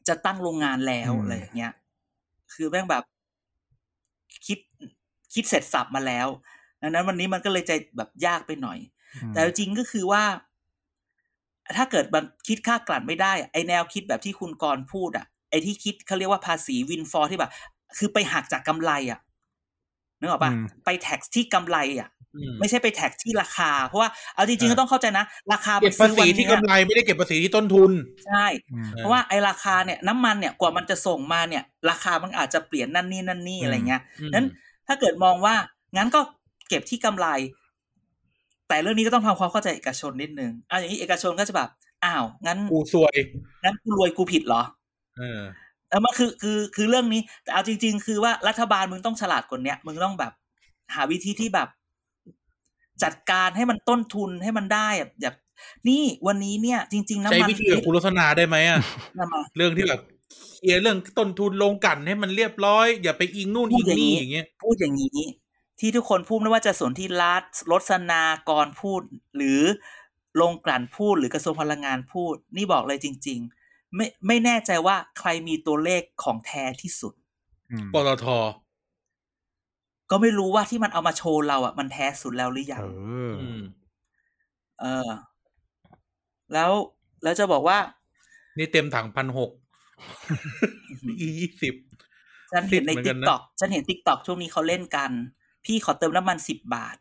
[0.07, 1.73] จะตั้งโรงงานแล้วอืมอะไรอย่างเงี้ย
[2.53, 3.03] คือแม่งแบบ
[4.47, 4.59] คิด
[5.33, 6.27] คิดเสร็จสับมาแล้ว
[6.81, 8.79] ดังนั้นวันนี้มันก็เลยจะแบบยากไปหน่อย
[9.33, 10.23] แต่จริงๆก็คือว่า
[11.77, 17.51] ถ้าเกิดมันคิดค่ากลั่นไม่ได้ ไอแนวคิดแบบที่คุณกรณ์พูดอะ ไอที่คิดเขาเรียกว่าภาษีวินฟอร์ที่แบบ
[17.97, 19.19] คือไปหักจากกำไรอะ
[20.19, 27.91] นึกออกปะอืมไปแท็กที่กำไรอะอืมไม่ใช่ไปแท็กที่ราคา เพราะว่าเอาจริงๆอ่าก็ต้องเข้าใจนะ ราคาเก็มับนภาซื้อวัษีนที่เนี้ยกำไรไม่ได้เก็บภาษีที่ต้นทุน
[28.25, 34.45] ใช่อืมเพราะว่าไอราคาเนี่ยน้ำมันเนี่ยกว่ามันจะส่งมาเนี่ย ราคามันอาจจะเปลี่ยนนั่นนี่นั่นนี่อืมอะไรเงี้ยอืมนั้น
[34.87, 35.55] ถ้าเกิดมองว่า
[35.97, 36.19] งั้นก็
[36.69, 37.27] เก็บที่กำไร
[38.67, 41.69] แต่เรื่องนี้ก็ต้องทำความเข้าใจเอกชนนิดนึงอะอย่างนี้เอกชนก็จะแบบ
[42.05, 43.15] อ้าวงั้นกูซวย
[43.63, 44.61] งั้นกูรวยกูผิดเหรอ
[45.19, 45.41] เออ
[45.89, 50.33] เออมันคือคือคือเรื่องนี้ แต่เอาจริง ๆ คือว่ารัฐบาลมึงต้องฉลาดกว่าเนี้ยมึงต้องแบบ
[50.93, 51.69] หาวิธีที่แบบ
[53.03, 55.35] จัดการให้มันต้นทุนให้มันได้แบบแบบ
[55.87, 58.79] นี่วันนี้เนี่ย จริงๆใช้น้ำมันวิธีกับคุณลักษณาได้ไหมอะ
[59.19, 60.01] น้ำมันเรื่องที่แบบ
[60.55, 65.19] เคลียร์เรื่องต้นทุนลงกลันให้มันเรียบร้อย อย่าไปอิงนู่นพูอิดงอย่างนี้นี่อย่างเงี้ยพูดอย่างนี้
[65.79, 69.01] ที่ทุกคนพูดไม่ว่าจะสนที่รัฐรสนากรพูด
[69.35, 69.61] หรือ
[70.35, 73.58] โรงกลั่นพูดหรือกระทรวงพลังงานพูด นี่บอกเลยจริงๆ
[73.95, 77.13] ไม่ไม่แน่ใจว่าใครมีตัวเลขของแท้ที่สุด
[77.71, 78.25] อืมปตท
[80.11, 82.85] ก็ไม่รู้ว่าที่มันเอามาโชว์เราอะมันแท้สุดแล้วหรือยังเอ
[83.29, 83.61] ออืม
[84.81, 85.09] เออ
[86.53, 86.71] แล้ว
[87.23, 87.77] แล้วจะบอกว่า
[88.57, 89.51] นี่เต็มถังพันหก
[91.19, 91.75] E ยี่สิบ
[92.51, 95.11] ฉันเห็นใน TikTok เหมือนกันนะฉันเห็น TikTok ช่วงนี้เขาเล่นกัน
[95.65, 96.97] พี่ขอเติมน้ำมันสิบบาท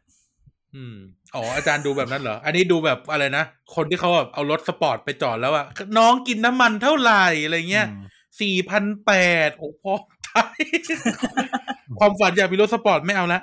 [0.76, 0.96] อืม
[1.34, 3.44] อ๋ออาจารย์ดูแบบนั้นเหรอ อันนี้ดูแบบอะไรนะ
[3.74, 5.66] คนที่เขาแบบเอารถสปอร์ตไปจอดแล้วอะ
[5.98, 8.04] น้องกินน้ำมันเท่าไหร่อะไรเงี้ยอืม
[8.40, 9.12] สี่พันแป
[9.48, 9.94] ดโอ้พ่อ
[10.26, 10.58] ตาย
[11.98, 13.40] ความฝันอยากมีรถสปอร์ตไม่เอาละ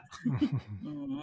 [0.85, 1.21] อืม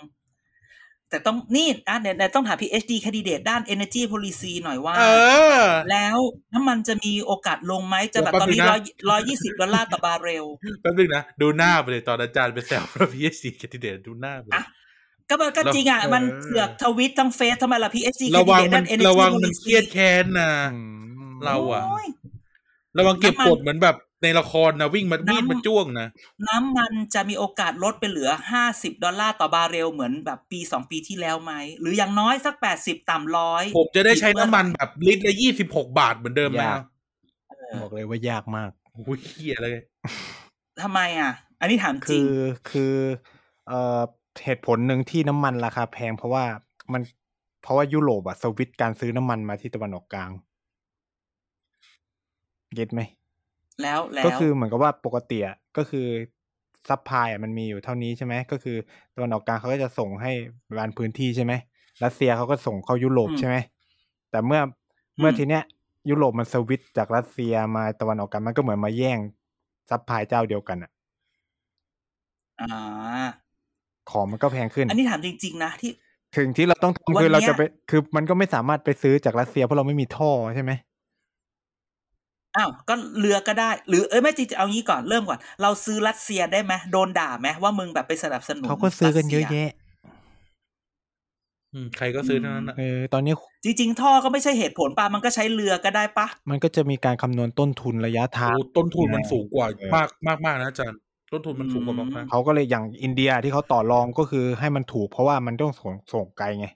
[1.11, 5.05] แต่ต้องนี่อะเดี๋ยวเดี๋ยวต้องถาม PhD candidate ด้าน energy policy หน่อยว่าเอ
[5.59, 6.19] อแล้ว
[6.55, 10.45] น้ำมันจะมีโอกาสลงไหมจะแบบเดี๋ยวตอนนี้แป๊ร้อบยนึงนะร้อยยี่สิบดอลลาร์ต่อบาร์เรล
[10.83, 14.65] แป๊บนึงนะ ดูหน้าไปเลยตอนอาจารย์ไปแซวพระพีเอสซีแคนดิเดตดูหน้าไปเลยอะ
[15.33, 20.81] ก็มันก็จริงอะเออมันเสือกทวิตทั้งเฟซทำไมล่ะ PhD ระวัง candidate มัด้านน energy ระวังมัน policy เครียดแค้นนะอื
[21.31, 22.07] มเราอะโย
[22.99, 26.09] ระวังเก็บน้ำมันกดเหมือนแบบในละครนะวิ่งมาน้ำมีดมาจ้วงนะ
[26.49, 36.81] น้ำมันจะมีโอกาสลดไปเหลือห้าสิบดอลลาร์ต่อบาร์เรลเหมือนแบบปีสองปีที่แล้วไหม หรืออย่างน้อยสักแปดสิบต่ำร้อยผมจะได้ใช้น้ำมันแบบลิตรละยี่สิบหกบาทเหมือนเดิมไหมยาก
[37.83, 39.77] บอกเลยว่ายากมากโอ้ยเฮียเลย
[40.83, 42.35] ทำไมอะ อันนี้ถามจคืริงอ
[42.71, 42.95] คือ
[43.69, 44.01] เอ่อ
[44.45, 46.45] เหตุผลหนึ่งที่น้ำมันราคาแพงเพราะว่า
[46.93, 47.03] มัน
[47.63, 50.31] เพราะว่ายุโรปอะสวิตช์การซื้อน้ำมันมาที่ตะวันออกกลาง
[52.75, 53.01] เก็ตไหม
[53.83, 56.07] แล้วแล้วก็คือเหมือนกับว่าปกติอะก็คือ
[56.89, 58.77] supply มันมีอยู่เท่านี้ใช่ไหมก็คือ
[59.15, 60.33] ตะวันออกกลางเขาก็จะส่งให้
[60.77, 61.53] บางพื้นที่ใช่ไหม
[62.05, 63.57] รัสเซียเขาก็ส่งเข้ายุโรปใช่ไหม
[64.31, 64.61] แต่เมื่อ
[65.19, 65.63] เมื่อทีเนี้ย
[66.11, 69.19] ยุโรปมันสวิตช์จากรัสเซียมาตะวันออกกลางมันก็เหมือนมาแย่ง
[69.91, 70.91] supply เจ้าเดียวกันอะ
[72.61, 73.42] อ่า
[74.11, 75.91] ของมันก็แพงขึ้น อันนี้ถามจริง ๆ นะที่
[76.37, 80.73] ถึงที่เราต้องทำวันคือเราเนี้ยจะไปคือมันก็ไม่สามารถไปซื้อจากรัสเซียเพราะเราไม่มีท่อใช่ไหม
[82.57, 89.71] อ้าวก็เรือก็ได้ หรือเอ้ยไม่จริงๆเอางี้ก่อนเริ่มก่อน เราซื้อรัสเซียได้ไหมโดนด่าไหมว่ามึงแบบไปสนับสนุนเขาก็ซื้อกันเยอะรัสซีแยะ
[91.75, 93.35] อืมใครก็ซื้อเท่านั้นนะเออตอนนี้
[93.65, 100.99] จริง ๆ ท่อก็ไม่ใช่เหตุผลป่ะมันก็ใช้เรือก็ได้ปะมันก็จะมีการคำนวณต้นทุนระยะทางโอ้ต้นทุนมันสูงกว่าเออมากมากมากนะอาจารย์
[101.33, 106.67] ต้นทุนมันสูงกว่ามากมากเขาก็เลยอย่างอินเดียที่เขาต่อรองก็คือให้มันถูกเพราะว่ามันต้องส่งส่งไกลไง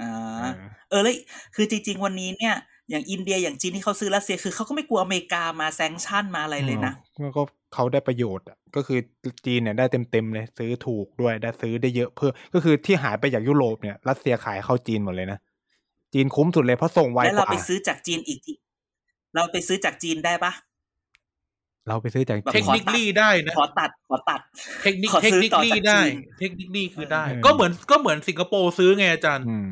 [0.00, 0.10] อ่า
[0.40, 0.52] เออ
[0.90, 1.14] เออแล้ว
[1.54, 2.54] คือจริง ๆ วันนี้เนี่ย
[2.90, 7.42] อย่างอินเดียอย่างจีนที่เขาซื้อรัสเซียคือเขาก็ไม่กลัวอเมริกามา sanction มาอะไรเลยนะอืมก็
[7.74, 8.98] เขาได้ประโยชน์อะก็คือ
[9.46, 15.38] จีนเนี่ยได้เต็มเต็มๆเลยซื้อถูกด้วยได้ซื้อได้เยอะเพิ่มก็คือที่หายไปจากยุโรปเนี่ยรัสเซียขายเข้าจีนหมดเลยนะ
[16.14, 18.52] จีนคุ้มสุดเลยเพราะส่งไวแล้วกเราว่าไปซื้อจากจีนอีกที
[19.34, 20.52] เราไปซื้อจากจีนได้ปะ
[21.88, 24.40] เราไปซื้อจากแบบเทจีคนนิค technically ได้นะขอตัดขอตัด
[24.82, 29.68] technically ได้ ขอซื้อต่อจากจีน technically คือได้เออก็เหมือนก็เหมือนสิงคโปร์ซื้อไงอาจารย์อืม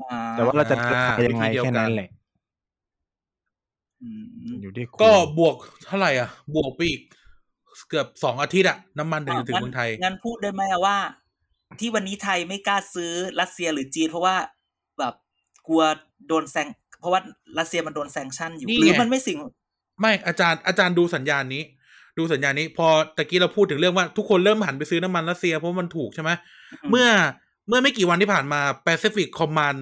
[0.00, 2.08] อ่าแต่ว่าเราจะอ่าขายยังไงวิธีเดียวแค่กันั้นนแหละ
[4.02, 4.24] อืม
[4.62, 5.56] อยู่ที่คุณก็บวก
[5.86, 7.00] เท่าไหร่อะ บวกไปอีก
[7.88, 10.96] เกือบสองอาทิตย์อะน้ำมันถึงจะถึงเมืองไทย งั้นพูดได้ไหมอะว่า
[11.80, 14.36] ที่วันนี้ไทยไม่กล้าซื้อรัสเซียหรือจีนเพราะว่า
[14.98, 15.14] แบบ
[15.68, 15.82] กลัว
[16.28, 16.68] โดนแซง
[17.00, 17.20] เพราะว่า
[17.58, 19.38] รัสเซียมันโดนแซงชั่นอยู่นี่หรือไงมันไม่สิ่ง
[20.02, 21.62] ไม่อาจารย์อาจารย์ดูสัญญาณนี้
[22.18, 22.86] ดูสัญญาณนี้ พอ
[23.16, 26.30] ตะกี้เราพูดถึงเรื่องว่าทุกคนเริ่มหันไปซื้อน้ำมันรัสเซียเพราะมันถูกใช่ไหม
[26.72, 27.08] อืมเมื่อ
[27.68, 29.78] เมื่อไม่กี่วันที่ผ่านมา Pacific Command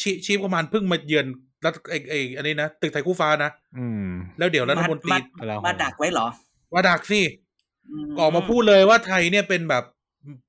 [0.00, 1.26] ชีชีฟคอมมานเพิ่งมาเยือน
[1.64, 4.08] รัฐไอไออันนี้นะตึกไทยคู่ฟ้านะอืม
[4.38, 6.26] แล้วเดี๋ยวรัฐมนตรีมากลาโหมมาดักไว้เหรอ
[6.72, 7.20] ว่าดักสิ
[7.90, 9.84] อืมออกมาพูดเลยว่าไทยเนี่ยเป็นแบบ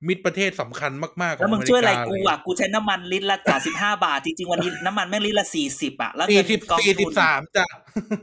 [0.08, 7.66] มิตรประเทศสำคัญมากๆขอแล้วงมึองเมริช่วยอะไรกาเลกูยอะกูใช้น้ำมันลิตรละสามสิบห้าบาท จริงๆ วันนี้น้ำมันแม่งลิตรละสี่สิบอะแล้วสี่เงินสิบกองสี่สิทุบนสามจ้ะ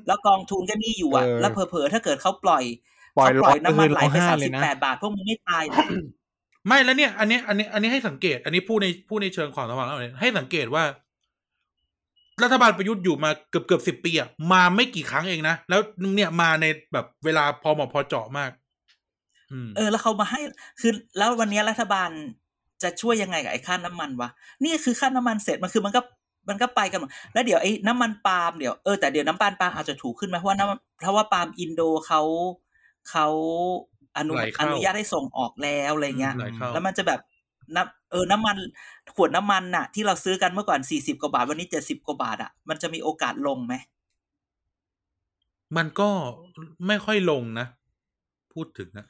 [0.08, 2.64] แล้วกองทุนก็นี่อยู่อะเออแล้วเผลอๆถ้าเกิดเขาปล่อย
[3.18, 5.84] ปล่อยเขาปล่อยล็อกก็น้ำมันคือไหลร้องไปไห้สามเลสิยบนะแปดบาทพวกมึงไม่ตายเหรอ
[6.68, 10.84] ไม่แล้วเนี่ย อันนี้อันนี้ อันนี้ให้สังเกต อันนี้พูดในพูดในเชิงความระวังแล้วเนี่ยให้สังเกตว่า
[12.44, 15.82] รัฐบาลประยุทธ์อยู่มาเกือบเกือบสิบปีอะมาไม่กี่ครั้งเองนะแล้ว
[16.16, 18.63] เนี่ยมาในแบบเวลาพอเหมาะพอเจาะมากอืม
[19.76, 20.40] เออ แล้วเขามาให้
[20.80, 22.10] คือ แล้ววันนี้รัฐบาล
[22.84, 24.30] จะช่วยยังไงกับไอ้ค่าน้ำมันวะ
[24.64, 26.02] นี่คือค่าน้ำมันเสร็จมันคือมันก็
[26.50, 32.22] มันก็ไปกันหมดแล้วเดี๋ยวไอ้น้ำมันปาล์มเดี๋ยวเออแต่เดี๋ยวน้ำมันปาล์มอาจจะถูกขึ้นไหมเพราะว่าน้ำเพราะว่าปาล์มอินโดเขา
[33.10, 33.28] เขา
[34.18, 37.20] อนุไหลเข้าอนุญาตให้ส่งออกแล้วอะไรเงี้ยไหลเข้าแล้วมันจะแบบ
[37.76, 38.58] น้ำเออน้ำมัน
[39.16, 43.74] ขวดน้ำมันน่ะ ที่เราซื้อกันเมื่อก่อนสี่สิบกว่าบาท วันนี้เจ็ดสิบกว่าบาทอะมันจะมีโอกาสลงไหม
[45.78, 46.10] มันก็
[46.88, 47.68] ไม่ค่อยลงนะ
[48.56, 49.06] พูดถึงนะ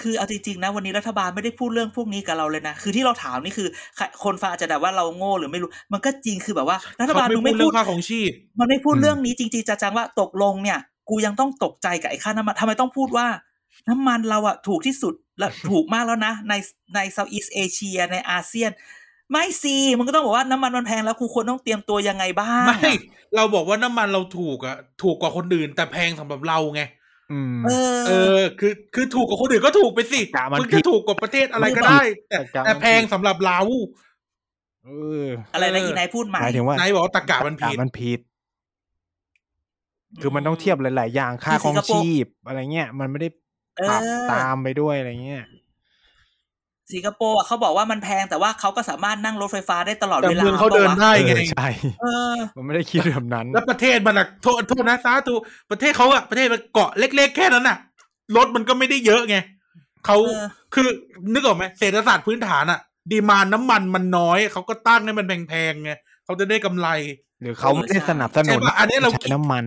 [0.00, 10.78] คือเอาจริงๆนะวันนี้รัฐบาลไม่ได้พูดเรื่องพวกนี้กับเราเลยนะ คือที่เราถามนี่คือใครคนฟังอาจจะแบบว่าเราโง่หรือไม่รู้ มันก็จริงคือแบบว่า รัฐบาลเขามึงไม่ไม่พูดเรื่พูอดงค่าของชีพ มันไม่พูดอืมเรื่องนี้จริงๆจังๆว่าตกลงเนี่ย
[11.08, 13.26] กูยังต้องตกใจกับไอ้ค่าน้ำมันทำไมต้องพูดว่า
[13.88, 16.54] น้ำมันเราอะถูกที่สุดและถูกมากแล้วนะ ใน
[16.94, 18.70] ในเซาท์อีสเอเชียในอาเซียน
[19.30, 22.76] ไม่สิมันก็ต้องบอกว่าน้ำมันมันแพงแล้วกูควรต้องเตรียมตัวยังไงบ้างไม่
[23.34, 26.97] เราบอกว่าน้ำมันเราถูกอะถูกกว่าคนอื่นแต่แพงสำหรับเราไงอืม
[27.66, 27.70] เอ
[28.08, 33.60] เอออ คือคือถูกกว่าคนอื่นก็ถูกไปสิกะมันมึงผิจะดถูกกว่าประเทศอะไรก็ไม่ได้แต่กะมันแต่แพงผิดสำหรับเรา
[34.84, 34.90] เอ
[35.22, 35.24] อ
[35.54, 38.20] อะไรนะเอออีอีนายพูดใหม่หมายถึงว่านายบอกว่าตะกะมันผิดมันผิด
[40.22, 43.28] คือมันต้องเทียบหลาย ๆ อย่างค่าคือครองสิงคโปร์ชีพอะไรเงี้ย มันไม่ได้
[43.88, 45.44] ปรับเออตามไปด้วยอะไรเงี้ย
[46.92, 51.68] สิงคโปร์อะเขาบอกว่ามันแพงแต่ว่าเขาก็สามารถนั่งรถไฟฟ้าได้ตลอดแต่เวลาเมืองเขาเดินปะวะได้ไงเออใช่
[52.00, 55.34] เออมันไม่ได้คิดแบบนั้น แล้วประเทศมันอะโทษโทษนะสาธุ
[55.70, 57.76] ประเทศเขาอะประเทศมันเกาะเล็ก ๆ แค่นั้นอะ
[58.36, 59.36] รถมันก็ไม่ได้เยอะไง
[60.06, 60.88] เขาเออคือ
[61.32, 62.80] นึกออกไหมเศรษฐศาสตร์พื้นฐานอะ
[63.10, 65.90] ดีมานน้ำมันมันน้อยเขาก็ตั้งให้มันแพงๆไง
[66.24, 66.88] เขาจะได้กำไร
[67.40, 69.64] หรือเขาไม่ได้สนับสนุนใช่ปะอันนี้เราใช้น้ำมัน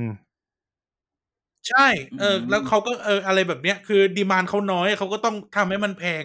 [1.69, 1.87] ใช่
[2.19, 6.23] เออ แล้วเขาก็เอออะไรแบบเนี้ย คือดีมานเขาน้อยเขาก็ต้องทำให้มันแพง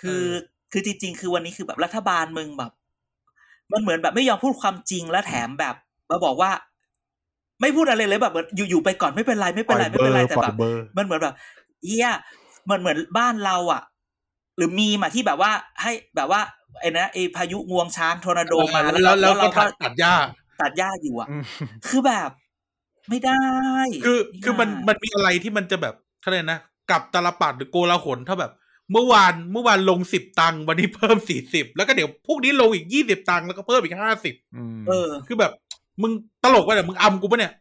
[0.00, 2.72] คือเออคือจริง ๆ คือวันนี้คือแบบรัฐบาลมึงแบบ
[3.72, 5.74] มันเหมือนแบบไม่ยอมพูดความจริงและแถมแบบ
[6.10, 6.50] มาบอกว่า
[7.60, 11.34] ไม่พูดอะไรเลยแบบเหมือนอยู่ๆไปก่อนไม่เป็นไรไม่เป็นไรไม่เป็นไรแต่ปล่แบอยบเบอร์มันเหมือนแบบ
[11.84, 12.08] เอี้ย
[12.70, 13.82] มันเหมือนบ้านเราอะ
[14.56, 15.50] หรือมีมาที่แบบว่า
[15.82, 16.40] ให้แบบว่า
[16.80, 20.14] ไอ้นะไอ้พายุงวงช้างทอร์นาโดมาแล้วแล้วแล้วเราก็ก็ตัดตัดหญ้า
[20.60, 21.42] ตัดหญ้าอยู่อะอืม
[21.88, 22.30] คือแบบ
[23.08, 23.42] ไม่ได้
[24.04, 28.52] คือคือมันไได้มันมีอะไรที่มันจะแบบเขาเรียกนะกลับตลปัดหรือโกลาหลถ้าแบบ
[28.92, 35.52] เมื่อวานเมื่อวานลงสิบตังค์วันนี้เพิ่มสี่สิบแล้วก็เดี๋ยวพวกนี้ลงอีกยี่สิบตังค์แล้วก็เพิ่มอีกห้าสิบอืมเออ คือแบบ
[36.02, 36.12] มึง
[36.42, 37.52] ตลกวะเนี่ยมึงอำกูปะเนี่ย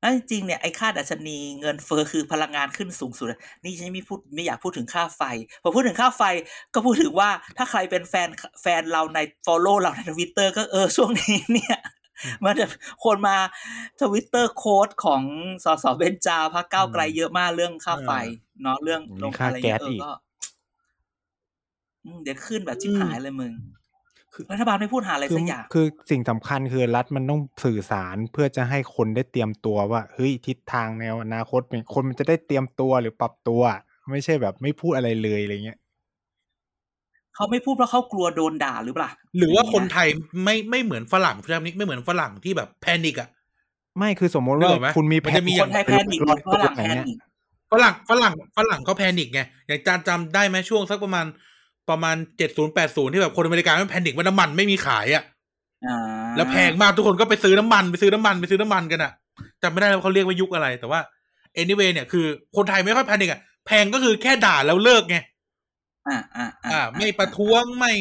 [0.00, 3.26] แล้วจริงๆเนี่ยไอ้ค่าดัชนีเงินเฟ้อคือพลังงานขึ้นสูงสุด
[3.62, 5.22] นี่ฉันไม่พูดไม่อยากพูดถึงค่าไฟ
[5.62, 6.22] พอพูดถึงค่าไฟ
[6.74, 8.28] ก็พูดถึงว่าถ้าใครเป็นแฟน
[8.62, 11.78] แฟนเราใน follow เราในทวิตเตอร์ก็เออช่วงนี้เนี่ย
[12.44, 12.66] มันจะ
[13.04, 13.36] คนมา
[14.00, 15.22] ทวิตเตอร์ quote ของ
[15.64, 18.10] สสเบนจาพักก้าวไกลเยอะมากเรื่องค่าไฟ
[18.62, 20.25] เนาะเรื่องลงอะไรเงี้ยเออก็อืม
[22.24, 23.52] เดี๋ยวขึ้นแบบชิบหายเลยมึง
[24.52, 33.62] รัฐบาลไม่พูดห่าอะไรคือสักอย่าง คือสิ่งสำคัญคือรัฐมันต้องสื่อสารเพื่อจะให้คนได้เตรียมตัวว่าเฮ้ยทิศทางแนวอนาคตเป็นคนมันจะได้เตรียมตัวหรือปรับตัว
[34.10, 35.78] ไม่ใช่แบบไม่พูดอะไรเลยอะไรเงี้ย
[37.34, 40.08] เขาไม่พูดเพราะเขากลัวโดนด่าหรือเปล่า หรือว่าคนไทย
[40.44, 43.28] ไม่ไม่เหมือนฝรั่งพี่นี้ไม่เหมือนฝรั่งที่แบบ panic อะ
[43.98, 47.18] ไม่คือสมมตินึกว่าออกไหมคุณมีมันจะมีคนไทย panic ฝรั่ง panic อะไรเงี้ย
[47.72, 51.26] ฝรั่งฝรั่งฝรั่งเขา panic ไงอย่างจานจำได้ไหมช่วงสักประมาณ
[51.90, 55.24] ประมาณเจ็ดศูนย์แปดศูนย์ที่แบบคนอเมริกันมัน panic ว่าน้ำมันไม่มีขายอะ
[55.86, 55.98] อ่า
[56.36, 59.12] แล้วแพงมากทุกคนก็ไปซื้อน้ำมันไปซื้อน้ำมันไปซื้อน้ำมันกันอะ
[59.62, 61.00] จำไม่ได้แล้วว่าเขาเรียกว่ายุคอะไรแต่ว่า
[61.60, 62.26] anyway เนี่ยคือ
[62.56, 65.16] คนไทยไม่ค่อย panic อะแพงก็คือแค่ด่าแล้วเลิกไง
[66.08, 67.92] อ่าอ่าอ่า ไม่ประท้วงไม่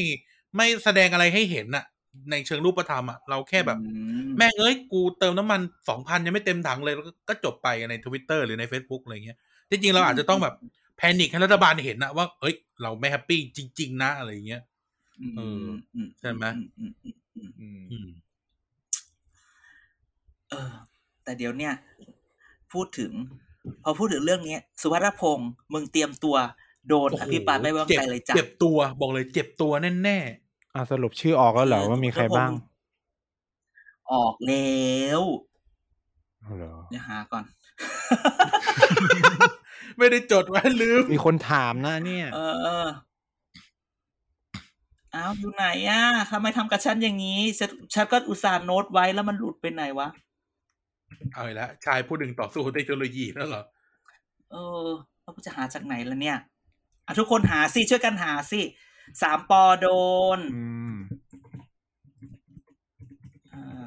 [0.57, 1.85] ไม่แสดงอะไรให้เห็นอะ
[2.31, 3.91] ในเชิงรูปธรรมอะเราแค่แบบอื
[4.25, 9.37] มแม่งเอ้ยกูเติมน้ำมันสองพันยังไม่เต็มถังเลยแล้วก็ก็จบไปในทวิตเตอร์หรือใน Facebook อะไรเงี้ย
[9.69, 10.55] ที่จริงเราอาจจะต้องแบบ
[10.97, 14.61] แพนิคให้รัฐบาลเห็นนะว่า เอ้ย เราไม่แฮปปี้จริง ๆ นะ อะไรเงี้ย
[15.37, 15.65] เออ
[16.19, 18.09] ใช่ไหมอือืมอืมอืมอืมอืม
[20.49, 20.71] เออ
[21.23, 21.73] แต่เดี๋ยวเนี่ย
[22.73, 23.11] พูดถึง
[23.83, 26.35] พอพูดถึงเรื่องเนี้ยสุวัฒพงศ์มึงเตรียมตัว
[26.87, 29.71] โดนโอ้อโหภิปรายไม่ไว้วางใจเลยจ้ะเจ็บตัวบอกเลย เจ็บตัว
[30.03, 30.17] แน่
[30.75, 32.51] อะสรุปชื่อออกแล้วเหรอว่ามีใครบ้าง
[34.13, 34.75] ออกแล้
[35.19, 35.21] ว
[36.41, 37.55] เอาเหรอเดี๋ยวหาก่อนๆ
[39.97, 42.87] ไม่ได้จดไว้ลืม มีคนถามนะเนี่ยเออเออ
[45.15, 50.07] อ้าวอยู่ไหนอะทำไมทำกับฉันอย่างนี้ ฉันฉันก็อุตส่าห์โน้ตไว้แล้วมันหลุดไปไหนวะ
[51.33, 53.63] เอาอีกแล้วชายผู้หนึ่งต่อสู้เทคโนโลยีแล้วเหรอ
[54.51, 54.87] เออ
[55.21, 56.37] เราจะหาจากไหนล่ะเนี่ย
[57.05, 58.61] อะทุกคนหาสิช่วยกันหาสิ
[59.21, 59.87] สามปอโด
[60.37, 60.95] นอืม
[63.53, 63.85] อ่า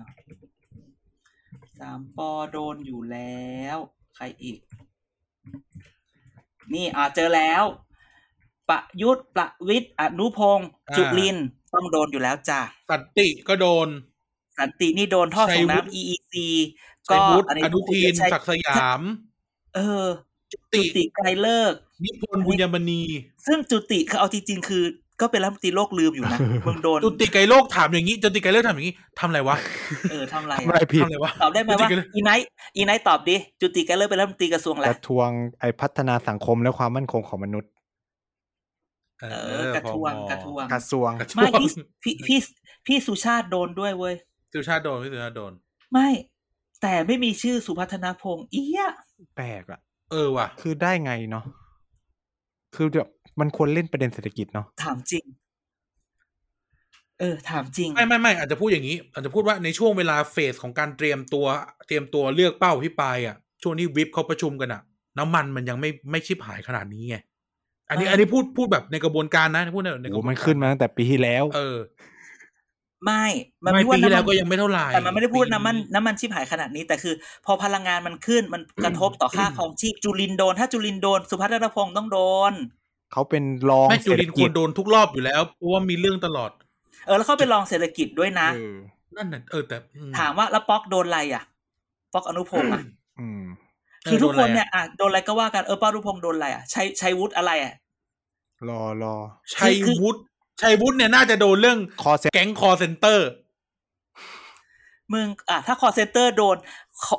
[1.80, 3.78] สามปอโดนอยู่แล้ว
[4.16, 4.60] ใครอีก
[6.74, 7.62] นี่อ่าเจอแล้ว
[8.68, 12.60] ประยุทธ์ประวิทย์อนุพงศ์อ่าจุลินทร์ต้องโดนอยู่แล้วจ้ะ
[12.90, 13.88] สันติก็โดน
[14.58, 16.34] สันตินี่โดนท่อส่งชัยวุฒิน้ำ EEC
[17.06, 19.00] ชัยวุฒิอันนี้อนุทินชัยศักดิ์สยาม
[19.74, 20.06] เออ
[20.52, 23.02] จุจุติติไกรเลิกษ์นิพนธ์บุญยมณี
[23.46, 24.84] ซึ่งจุติคือเอาจริงๆคือ
[25.20, 29.56] ก็เป็นรัฐมนตรีโลกลืมอยู่นะมึงโดนจุติไกรโลกถามอย่างนี้จุติไกรโลกถามอย่างนี้ทำอะไรวะ
[30.10, 32.46] เออทำอะไรทำอะไรอะผิดทำอะไรวะตอบได้ไหมว่าจุติไกรโลกอีไนท์
[32.76, 35.28] อีไนท์ตอบดิจุติไกรเลิกษ์เป็นรัฐมนตรีกระทรวงอะไรกระทรวง
[35.60, 37.70] ไอพัฒนาสังคมและความมั่นคงของมนุษย์
[39.20, 41.68] เอเออกระทรวงพมกระทรวงกระทรวงกระทรวไม่งพี่
[42.02, 42.38] พี่พี่
[42.86, 44.14] พี่สุชาติโดนด้วยเว้ย
[44.54, 45.52] สุชาติโดนพี่สุชาติโดน
[45.92, 46.08] ไม่
[46.82, 48.84] แต่ไม่มีชื่อสุพัฒนาพงศ์เอี้ย
[49.36, 51.44] แปลกอะเออว่ะ คือได้ไงเนาะ
[52.76, 53.08] คือแบบ
[53.40, 55.24] มันควรเล่นประเด็นเศรษฐกิจเนาะถามจริง
[57.20, 61.46] เออ ถามจริง ไม่ไม่ไม่อาจจะพูดอย่างนี้ อาจจะพูดว่าในช่วงเวลาเฟสของการเตรียมตัว
[61.86, 64.82] เตรียมตัวเลือกเป้าพี่ปลายอะช่วงที่วิปเขาประชุมกันอะ
[65.18, 67.16] น้ำมันมันยังไม่ไม่ชิบหายขนาดนี้ไง
[67.90, 71.78] อันนี้เอออัอันนี้พูดพูดแบบในกระบวนการนะพูดในในกโอ้ระบวนมันการขึ้นมาตั้งแต่ปีที่แล้ว เออ
[73.04, 73.24] ไม่
[73.64, 77.14] มันไม่ไม่ปีว่าที่แล้วน้ำก็มันยังไม่เท่าไหร่แต่มันไม่ได้พูดปีน้ำมันน้ำมันชิบหายขนาดนี้ แต่คือ
[77.46, 82.20] พอพลังงานมันขึ้นมันกระทบต่อค่าครองชีพจุลินโดน ถ้าจุลินโดน สุพัฒนพงศ์ต้องโด
[82.50, 82.52] น
[83.12, 86.50] เขาเป็นรองแม่จุเศรษฐลินคกิวจรโดนทุกรอบอยู่แล้วเพราะว่ามีเรื่องตลอด
[87.06, 88.76] เออแล้วเขาเป็นรองเศรษฐกิจด้วยนะเออ
[89.16, 91.42] นั่นน่ะเออแต่อืมถามว่าแล้วป๊อกโดนอะไรอะ
[92.12, 92.82] ฟอกอนุพงศ์อะ
[93.20, 93.42] อืม
[94.10, 97.74] คือทุกคนโดนอะไรอะเนี่ยอะโดนอะไรก็ว่ากันเออป้าอนุพงศ์โดนอะไรอะชัยชัยวุฒิอะไรอะ
[98.68, 99.14] รอรอ
[99.54, 100.20] ชัยวุฒิ
[100.62, 103.28] ชัยวุฒิเนี่ยน่าจะโดนเรื่องคอเซ็ตแก๊งคอเซ็นเตอร์
[105.12, 106.56] มึงอะถ้าคอเซนเตอร์โดน
[107.04, 107.16] ขอ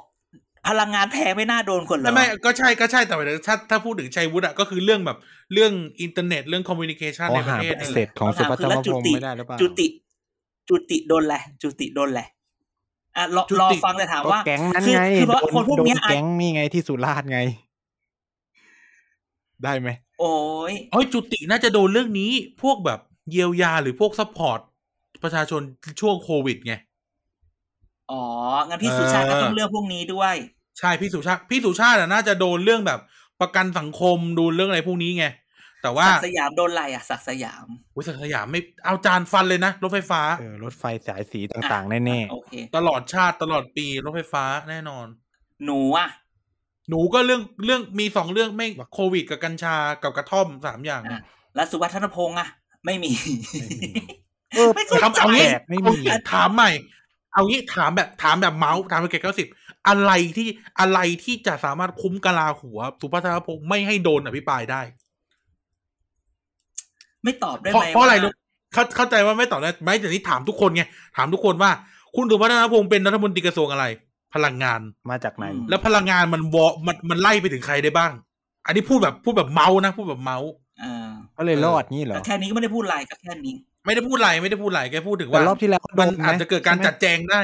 [0.68, 5.18] พลังงานแพงไม่น่าโดนคนเหรอไม่ไม่ก็ใช่ก็ใช่แต่หมายถึงถ้าถ้าพูดถึงชัยวุฒิอะก็คือเรื่องแบบ
[5.54, 9.88] เรื่องอินเทอร์เน็ตเรื่องคอมมิวนิเคชันเขาในประหาเทศแอนี่สแหเซละทของสุพัฒคำถามนคือแล้วพจุงศ์ติไม่ได้หรือเปล่าจุติ
[10.70, 12.28] จุติโดนแหละจุติโดนแหละ
[13.18, 17.40] อะรอรอฟังแต่ถามก็ว่าแก๊งนั้นคือไงคือเพราะโดนคนพวกโดนเนี้ยอะแก๊งนี่ไงที่สุราษฎร์ไง
[19.64, 19.90] ได้ไหม
[20.20, 20.34] โอ้
[20.72, 22.32] ยเอ้ยจุติน่าจะโดนเรื่องนี้
[22.62, 23.00] พวกแบบ
[23.32, 24.60] เยียวยาหรือพวก support
[25.24, 25.62] ประชาชน
[26.02, 26.74] ช่วงโควิดไง
[28.12, 28.24] อ๋อ
[28.68, 30.36] งั้นพี่สุชาติก็ต้องเลือกพวกนี้ด้วย
[30.80, 33.00] ใช่พี่สุชาติพี่สุชาติอะน่าจะโดนเรื่องแบบ
[33.42, 35.26] ประกันสังคมดูเรื่องอะไรพวกนี้ไง
[35.84, 37.66] แต่ว่าศักดิ์สยามโดนอะไรอะศักดิ์สยาม
[37.96, 45.06] อุยสยามไม่เอาจานฟันเลยนะ รถไฟฟ้าเออรถไฟสายสีต่างๆ แน่โอเคตลอดชาติตลอดปีรถไฟฟ้าแน่นอน
[45.66, 46.10] หนูอะ
[46.90, 51.22] หนูก็เรื่องเรื่องมีสองเรื่องไม่โควิดกับกัญชากับกระท่อมสามอย่างอะ
[51.56, 52.48] แล้วสุวัฒนพงษ์อะ
[52.86, 56.70] ไม่มีๆเออไม่เข้าใจทำเอางี้แปลกไม่มีเอางี้ถามใหม่
[57.34, 59.48] เอางี้ถามแบบถามแบบเมาส์ถามแบบเกตเก้าสิบ
[59.90, 60.48] อะไรที่
[60.80, 64.82] อะไรที่จะสามารถคุ้มกะลาหัว สุพัฒนพงศ์ไม่ให้โดนอภิปรายได้
[67.24, 68.32] ไม่ตอบได้เพราะไหมเพราะอะไรว่รู้
[68.74, 70.84] เข้าเข้าใจว่าไม่ตอบได้ไหมแต่นี้ถามทุกคนไง
[71.18, 71.72] ถามทุกคนว่า
[72.16, 73.86] คุณสุพัฒนพงศ์เป็นรัฐมนตรีกระทรวงอะไร
[74.36, 74.80] พลังงาน
[75.10, 78.12] มาจากไหน แล้วพลังงานมันวอมันมันไล่ไปถึงใครได้บ้าง
[78.66, 80.50] อันนี้พูดแบบพูดแบบเมาส์นะพูดแบบเมาส์
[80.84, 87.42] อ่าก็เลยรอดงี้เหรอแต่แค่นี้ก็ไม่ได้พูดอะไรก็แค่นี้ ไม่ได้พูดอะไรไม่ได้พูดอะไรแกพูดถึงแต่ว่ารอบที่แล้วโดมันนไหอาจจะเกิดการใช่ไหมจัดแจงได้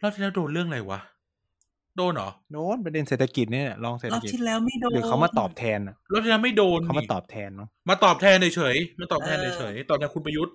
[0.00, 1.00] รอบที่แล้วโดนเรื่องอะไรวะ
[1.96, 10.54] โดนเหรอ โดนประเด็นเศรษฐกิจเนี่ยลองเศรษรฐอบกิจที่แล้วไม่โดนหรือเขามาตอบแทนอะรอบที่แล้วไม่โดนเขามานี่ตอบแทนเนาะมาตอบแทนเฉยๆมาตอบแทนเออเฉยๆตอบแทนคุณประยุทธ์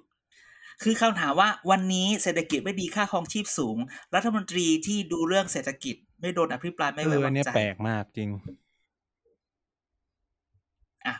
[0.83, 3.77] คือคำถามว่าวันนี้เศรษฐกิจไม่ดีค่าครองชีพสูง
[4.15, 8.29] รัฐมนตรีที่ดูเรื่องเศรษฐกิจ ไม่โดนอภิปรายไม่เอไว้อวาอันงเนี้ยใจแปลกมากจริง
[11.05, 11.15] อะ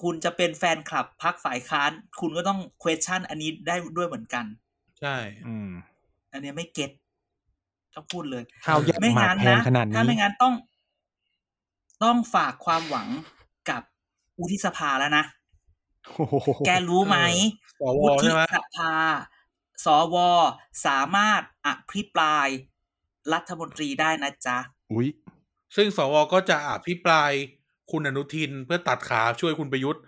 [0.00, 1.90] คุณจะเป็นแฟนคลับพักฝ่ายค้าน
[2.20, 4.44] คุณก็ต้อง question อันนี้ได้ด้วยเหมือนกัน
[5.00, 5.16] ใช่
[5.48, 5.70] อืม
[6.32, 6.90] อันเนี้ยไม่เก็ต
[7.96, 10.54] ต้องพูดเลยข้าวยักไม่หมากงั้นแพงนะขนาดถ้านี้ไม่งั้นต้อง
[12.04, 13.08] ต้องฝากความหวัง
[13.70, 13.82] กับ
[14.38, 15.24] วุฒิสภาแล้วนะ
[16.16, 17.18] โอ้โหแกรู้ไหม
[17.80, 18.92] สววุฒิใช่ไหมสภา
[19.84, 20.16] สว
[20.86, 22.46] สามารถอภิปราย
[23.32, 24.58] รัฐมนตรีได้นะจ๊ะ
[24.92, 25.08] อุ้ย
[25.76, 27.32] ซึ่งสวก็จะอภิปราย
[27.90, 30.02] คุณอนุทินเพื่อตัดขาช่วยคุณประยุทธ์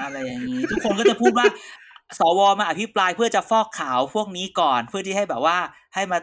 [0.00, 1.46] อะไรอย่างนี้ ทุกคนก็จะพูดว่า
[2.18, 5.58] สวมาอภิปรายเพื่อจะฟอกขาวพวกนี้ก่อน เพื่อที่ให้แบบว่า
[5.94, 6.18] ให้มา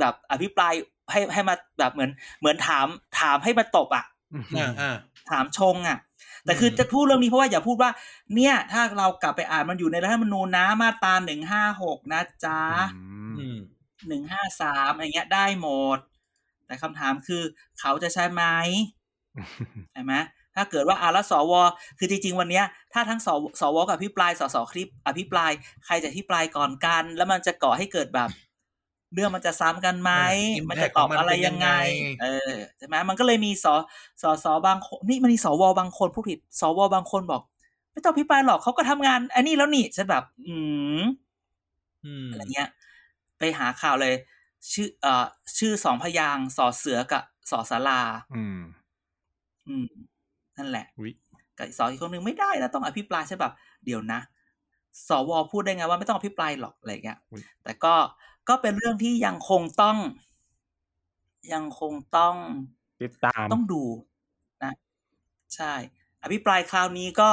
[0.00, 0.72] แบบอภิปราย
[1.10, 2.86] ให้ให้มาแบบเหมือนเหมือนถาม
[3.20, 4.04] ถามให้มาตบอะ
[4.56, 4.96] อ่าอ่า
[5.30, 5.98] ถามชงอะ
[6.44, 7.90] แต่คืออมจะพูดเรื่องนี้เพราะว่าอย่าพูดว่า
[8.34, 12.60] เนี่ย ถ้าเรากลับไปอ่านมันอยู่ในรัฐธรรมนูญนะมาตราหนึ่งห้าหกนะจ๊ะ
[13.38, 13.58] อืม
[14.08, 15.98] หนึ่งห้าสามอะไรเงี้ยได้หมด
[16.66, 17.42] แต่คำถามคือ
[17.80, 18.42] เขาจะใช่ไหม
[19.92, 20.14] ใช่ไหม
[20.54, 21.52] ถ้าเกิดว่าอาแล้วสว
[21.98, 25.50] คือจริงๆ วันเนี้ย ถ้าทั้งสวสวกับอภิปรายสสคลิป อภิปราย
[25.84, 28.30] ใครจะอภิปรายก่อนกัน แล้วมันจะก่อให้เกิดแบบ
[29.16, 30.12] เรื่องมันจะซ้ำกันไหม
[30.56, 33.66] อ่า impact มันจะตอบอะไรยังไงของมันเป็นยังไง เออใช่ไหมมันก็เลยมีส
[34.22, 37.42] สสบางคนนี่มันมีสวบางคนผู้ผิดสวบางคนบอก
[37.92, 40.56] ไม่ต้องอภิปรายหรอกเขาก็ทำงานอันนี้แล้วนี่ฉันแบบอื
[41.00, 41.02] ม
[42.04, 42.68] อืมอะไรเงี้ย
[43.38, 44.14] ไปหาข่าวเลย
[44.72, 45.26] ชื่อ เอ่อ
[45.58, 48.00] ชื่อสองพยางค์สอเสือกับสอสารา
[48.36, 48.60] อืม
[49.68, 49.88] อืม
[50.56, 51.12] นั่นแหละอุ้ย
[51.56, 53.52] กับอีกสองอีกคนหนึ่งไม่ได้นะต้องอภิปรายใช่แบบ
[53.84, 54.20] เดี๋ยวนะ
[55.08, 57.18] สวพูดได้ไงว่าไม่ต้องอภิปรายหรอกอะไรเงี้ย
[57.62, 57.94] แต่ก็
[58.48, 59.96] ก็เป็นเรื่องที่ยังคงต้อง
[61.52, 62.36] ยังคงต้อง
[63.02, 63.82] ติดตามต้องดู
[64.62, 64.72] นะ
[65.54, 65.72] ใช่
[66.22, 67.30] อภิปรายคราวนี้ก็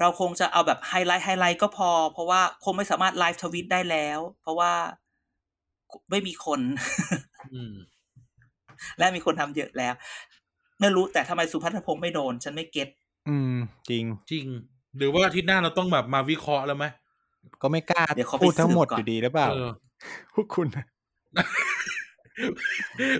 [0.00, 4.72] เราคงจะเอาแบบ highlight highlight ก็พอ เพราะว่าคงไม่สามารถ live tweet ได้แล้ว เพราะว่า
[6.10, 6.60] ไม่มีคน
[7.54, 7.74] อืม
[8.98, 9.94] และมีคนทำเยอะแล้ว
[10.80, 12.88] ไม่รู้แต่ทำไมสุพัฒนพงศ์ไม่โดน ฉันไม่เก็ต
[13.28, 13.56] อืม
[13.88, 14.46] จริงจริง
[14.96, 16.84] หรือว่าอาทิตย์หน้าเราต้องแบบมาวิเคราะห์แล้วไหม
[17.62, 19.70] ก็ไม่กล้าเดี๋ยวเขาไปพูดทั้งหมดสืบก่อนอยู่ดีหรือเปล่าเออ
[20.34, 20.66] พวกคุณ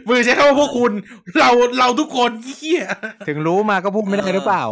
[0.09, 0.93] มือใช้คำว่าพวกคุณ
[1.39, 2.85] เราเราทุกคนเฮีย
[3.29, 4.65] ถึงรู้มาก็พูดไม่ได้หรือเปล่า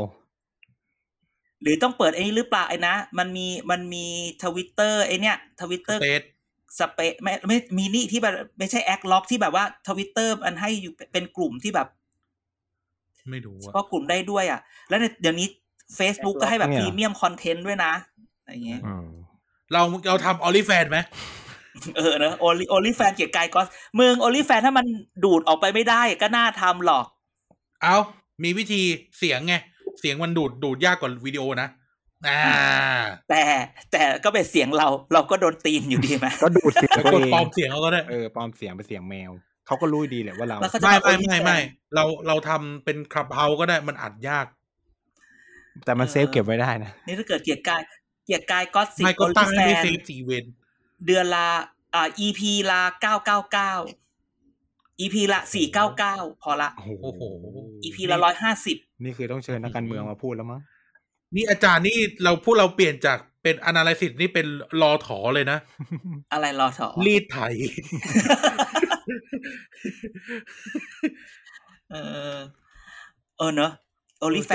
[1.62, 4.06] หรือต้องเปิดไอ้นี้หรือเปล่าไอ้นะมันมีมันมี
[4.42, 6.22] ทวิตเตอร์ไอ้เนี่ยทวิตเตอร์เตส
[6.78, 11.88] สเปซไม่ไม่มีนี่ที่แบบไม่ใช่แอคล็อกที่แบบว่าทวิตเตอร์มันให้อยู่เป็นกลุ่มที่แบบ
[13.30, 15.48] ไม่รู้เฉอะพาะกลุ่มได้ด้วยอะ แล้วในเดี๋ยวนี้
[15.98, 17.92] Facebook ก็ให้แบบเนี่ยพรีเมียมคอนเทนต์ด้วยนะ
[18.40, 19.06] อะไรอย่างเงี้ยอืม
[19.72, 20.98] เราเราทำออลิแฟนไหม
[21.96, 23.60] เออเนอะโอลิโอลิแฟนเกียร์กายก็
[23.98, 24.86] มึงโอลิแฟนถ้ามัน
[25.24, 27.04] ดูดออกไปไม่ได้ก็น่าทำหรอก
[27.82, 27.96] เอา
[28.42, 28.82] มีวิธี
[29.18, 29.54] เสียงไง
[30.00, 31.68] เสียงมันดูดดูดยากกว่าวิดีโอนะ
[32.28, 32.42] อ่า
[33.30, 33.42] แต่
[33.92, 39.30] แต่ก็เป็นเสียงเรา เราก็โดนตีนอยู่ดีไหมก็ดูดเสียงแล้วตัวกดเองปลอมเสียงเขาก็ได้เออปลอมเสียงเป็นเสียงแมว
[39.66, 41.58] เขาก็รู้ดีแหละว่าเราแล้วก็จะไม่าไม่โอลิไม่แฟนไม่
[41.94, 44.46] เราเราทำเป็นคลับเฮาก็ได้มันอัดยาก
[45.84, 47.82] แต่มันเซฟเก็บไว้ได้นะนี่ถ้าเกิดเกียร์กาย
[48.26, 50.44] เกียร์กายก็สิบไม่ก็โอลิตั้งแฟให้ไม่นเซฟสี่เวน
[51.06, 51.48] เดือนละ
[51.94, 52.40] อ่า EP
[52.70, 53.72] ละเก้าเก้าเก้า
[55.00, 57.22] EP ละสี่เก้าเก้าพอละโอ้โหโอ้โห
[57.84, 60.60] EP ละร้อยห้าสิบนี่คือต้องเชิญนักการเมืองมาพูดแล้วมั้ง
[61.34, 64.46] นี่อาจารย์นี่เราพูดเราเปลี่ยนจากเป็นอนาลิซิสนี่เป็น
[64.82, 65.58] รอถอเลยนะ
[66.32, 67.38] อะไรรอถอรีดไถ
[71.90, 71.96] เอ
[72.34, 72.38] อ
[73.38, 73.83] เออเนอะโอลิแฟน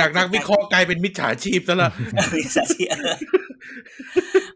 [0.02, 1.92] จากนักวิเคราะห์กลายเป็นมิจฉาชีพซะละ
[2.38, 3.16] มิจฉาชีพเออ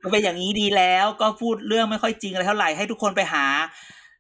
[0.02, 3.46] มันเป็นอย่างนี้ดีแล้วก็พูดเรื่องไม่ค่อยจริงอะไรเท่าไหร่ให้ทุกคนไปหา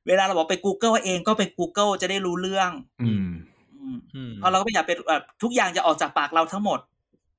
[0.07, 2.71] เวลาเราบอกไป Google เองก็ไป Google จะได้รู้เรื่อง
[3.03, 3.29] อืม
[3.81, 6.79] อืมอืมเพราะเราก็ไม่อยากเป็นแบบทุกอย่างจะออกจากปากเราทั้งหมด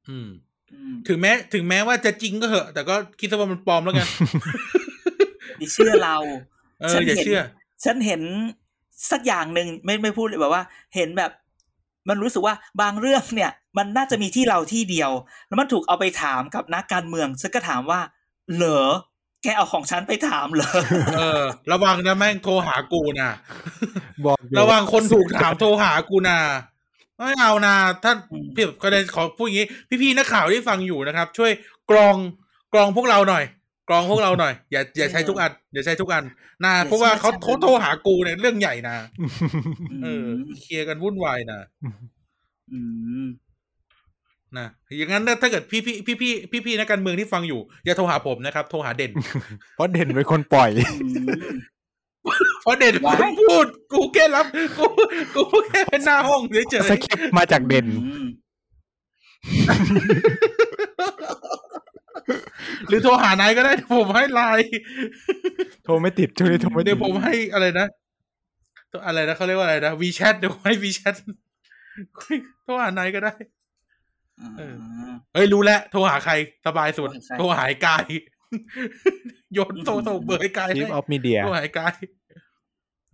[0.08, 0.28] อืม
[0.72, 4.08] อืมถึงแม้ ถึงแม้ว่าจะจริงก็เหอะ แต่ก็คิดซะว่ามันปลอมแล้วกัน
[5.58, 6.16] อย่าเชื่อเรา
[6.80, 7.40] เอฉัอนอย่าเห็นเชื่อ
[7.84, 8.22] ฉันเห็น
[9.12, 10.62] สักอย่างหนึ่งไม่ไม่พูดเลยแบบว่า
[10.94, 11.30] เห็นแบบ
[12.08, 15.10] มันรู้สึกว่าบางเรื่องเนี่ยมันน่าจะมีที่เราที่เดียว
[15.46, 18.00] แล้วมันถูกเอาไปถามกับนักการเมืองฉันก็ถามว่า
[18.54, 18.84] เหรอ
[19.42, 20.70] แกเอาของฉันไปถามเหรอ
[21.16, 23.30] เออ ระวังนะแม่งโทรหากูนะ
[24.24, 26.38] บอกอยู่ระวังคนถูกถามโทรหากูนะ
[27.16, 27.74] ไม่เอานะ
[28.04, 29.66] ท่านอืมพี่ก็เลยขอพูดอย่างนี้
[30.02, 31.52] พี่ๆนักข่าวที่ฟังอยู่นะครับ ช่วย
[31.90, 32.16] กรอง
[32.72, 33.44] กรองพวกเราหน่อย
[33.88, 36.24] กรองพวกเราหน่อย อย่าอย่าใช้ทุกอันอย่าใช้ทุกอัน
[36.64, 38.96] นะเพราะว่าเขาเขาโทรหากูเนี่ยเรื่องใหญ่นะ
[40.02, 40.26] เออ
[40.60, 41.60] เคลียร์กันวุ่นวายนะ
[42.72, 42.80] อื
[43.24, 43.26] ม
[44.58, 44.66] นะ
[44.96, 49.12] อย่างนั้นถ้าเกิดพี่พี่พี่พี่พี่พี่นักการเมืองที่ฟังอยู่ อย่าโทรหาผมนะครับ โทรหาเด่น
[49.74, 51.26] เพราะเด่นเป็นคนปล่อยอืม
[52.62, 54.46] เพราะเด่นว้ายกูพูด กูแค่รับ
[54.78, 54.86] กู
[55.34, 58.34] กูแค่เป็นหน้าห้องเฉยสคริปต์มาจากเด่นอืมๆ
[62.88, 64.68] หรือโทรหานายก็ได้เดี๋ยวผมให้ไลน์
[65.84, 67.86] โทรไม่ติดช่วงนี้โทรไม่ติเดี๋ดยวผมให้อะไรนะ
[69.06, 71.14] อะไรนะเขาเรียกว่าอะไรนะวีแชทเดี๋ยวให้วีแชท
[72.64, 73.32] โทรหานายก็ได้
[74.58, 74.74] เออ
[75.34, 76.34] เอ้ยรู้แล้วโทรหาใคร
[76.66, 78.04] สบายสุด โทรหาไอ้กาย
[79.54, 81.94] โยนโทรส่งเบอร์ไอ้กายชีฟให้ออฟมีเดียโทรหาไอ้กาย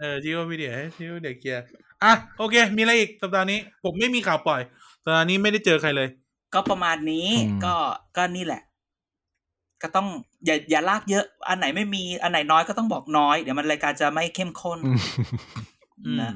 [0.01, 1.65] เออจิวมีเดียจิวเด็กเกียร์
[2.05, 4.61] อะโอเค มีอะไรอีกสัปดาห์นี้ ผมไม่มีข่าวปล่อย
[5.05, 6.09] สัปดาห์นี้ไม่ได้เจอใครเลย
[6.55, 7.75] ก็ประมาณนี้อืมก็
[8.17, 8.63] ก็นี่แหละ
[9.83, 10.07] ก็ต้อง
[10.47, 14.99] อย่าอย่าลากเยอะ อันไหนไม่มีอันไหนน้อยก็ต้องบอกน้อย เดี๋ยวมันรายการจะไม่เข้มข้นอืม
[16.07, 16.33] อืมนะ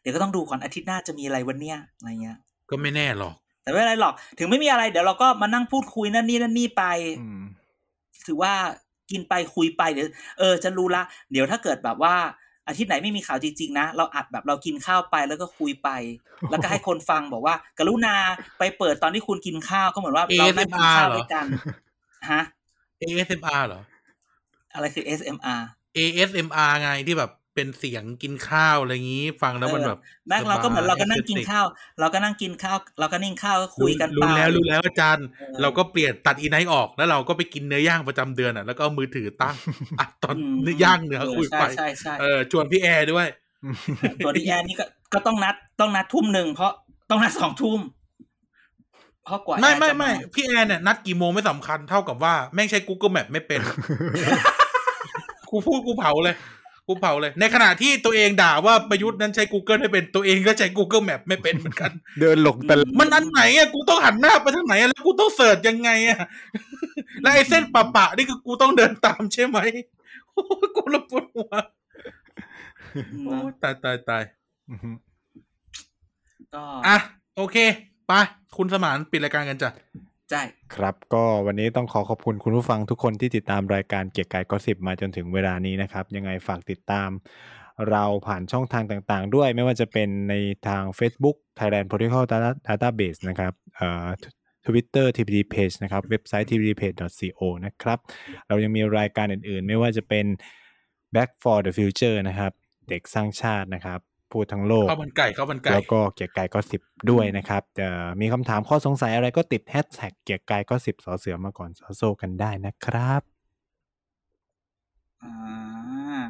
[0.00, 2.38] เดี๋ยวก็ต้องดูก่อนอาทิตย์หน้าจะมีอะไรวันเนี้ยอะไรเงี้ย
[2.70, 6.84] ก็ไม่แน่หรอก แต่ไม่เป็นไรหรอก ถึงไม่มีอะไร เดี๋ยวเราก็มานั่งพูดคุยนั่นนี่นั่นนี่ไป
[7.20, 7.42] อืม
[8.26, 8.52] ถือว่า
[9.10, 10.06] กินไปคุยไปเดี๋ยว
[10.38, 11.02] เออจะรู้ละ
[11.32, 12.14] เดี๋ยวถ้าเกิดแบบว่า
[12.68, 15.88] อาทิตย์ไหนไม่มีข่าวจริงๆนะเราอัดแบบเรากินข้าวไปแล้วก็คุยไป
[16.50, 18.14] แล้วก็ให้คนฟังบอกว่า กรุณา
[18.58, 21.46] ไปเปิดตอนที่คุณกินข้าวก็เหมือนว่าเรานั่งกินข้าวด้วยกัน
[22.30, 22.42] ฮะ
[23.02, 23.82] ASMR เหรอ
[24.74, 25.60] อะไรคือ SMR
[25.96, 29.98] ASMR ไงที่แบบเป็นเสียงกินข้าวอะไรอย่างนี้ ฟังแล้วมันแบบ
[30.28, 31.66] แม่งเราก็เหมือนเราก็นั่งกินข้าว
[32.00, 39.56] เราก็นั่งกินข้าว เราก็นิ่งข้าวก็คุยกันรู้ไปแล้วรู้แล้วอาจารย์เออเราก็เปลี่ยนตัดอีไนท์ออกแล้วเราก็ไปกินเนื้อย่างประจำเดือนอะ แล้วก็เอามือถือตั้ง
[40.00, 43.26] อัดตอนมย่างเนื้อคุยไปใช่ใช่ใช่เออชวนพี่แอร์ด้วย
[44.24, 46.72] ตัวดีแอนนี่ก็ก็ต้องนัดต้องนัดทุ่มหนึ่งเพราะ
[47.10, 47.80] ต้องนัดสองทุ่ม
[49.24, 53.60] เพราะกว่าไม่แอร์ไม่จะาไม่พี่แอร์เนี่ยนัดกี่โมงไม่สำคัญเท่ากับว่าแม่งใช้ Google Map ไม่เป็น
[55.50, 56.36] กูพูดกูเผาเลย
[56.88, 66.20] กูเผาเลย ในขณะที่ตัวเองด่าว่าประยุทธ์นั้นใช้ Google ไม่เป็นตัวเองก็ใช้ Google Map ไม่เป็นเหมือนกัน เดินหลงแต่ละมันอันไหนอะกูต้องหันหน้าไปทางไหนอะแล้วกูต้องเสิร์ชยังไงอะ
[67.22, 69.58] แล้วไอ้เส้นปะปะนี่คือกูต้องเดินตามใช่ไหม
[70.32, 71.52] โอ้ยกูระปวดหัว
[73.24, 74.22] โอ้ยตายตายตาย
[74.70, 74.90] อือฮึ
[76.54, 76.96] ก็อะ
[77.36, 77.56] โอเค
[78.06, 78.12] ไป
[78.56, 79.70] คุณสมานปิดรายการกันจ้ะ
[80.30, 80.42] ใช่
[80.74, 87.10] ครับก็วันนี้ต้องขอขอบคุณคุณผู้ฟังทุกคนที่ติดตามรายการเกียร์กายก็สิบมาจนถึงเวลานี้นะครับ ยังไงฝากติดตาม
[87.90, 90.34] เราผ่านช่องทางต่างๆ ด้วยไม่ว่าจะเป็นใน
[90.68, 94.06] ทาง Facebook Thailand Political Data- Database นะครับเอ่อ
[94.66, 97.98] Twitter TPD Page นะครับเว็บไซต์ tpdpage.co นะครับ
[98.48, 100.26] เรายังมีรายการอื่นๆ ไม่ว่าจะเป็น
[101.14, 102.52] Back for the Future นะครับ
[102.88, 104.00] เด็กสร้างชาตินะครับ
[104.32, 107.88] พูดทั้งโลกข้าวมันไก่ข้าวมันไก่แล้วก็เกียร์กายก็สิบด้วยนะครับจะ
[108.20, 113.22] มีคำถามข้อสงสัยอะไรก็ติดแฮชแท็กเกียร์กายก็สิบสอเสือมาก่อนสอโซกันได้นะครับ
[115.22, 116.20] อ่า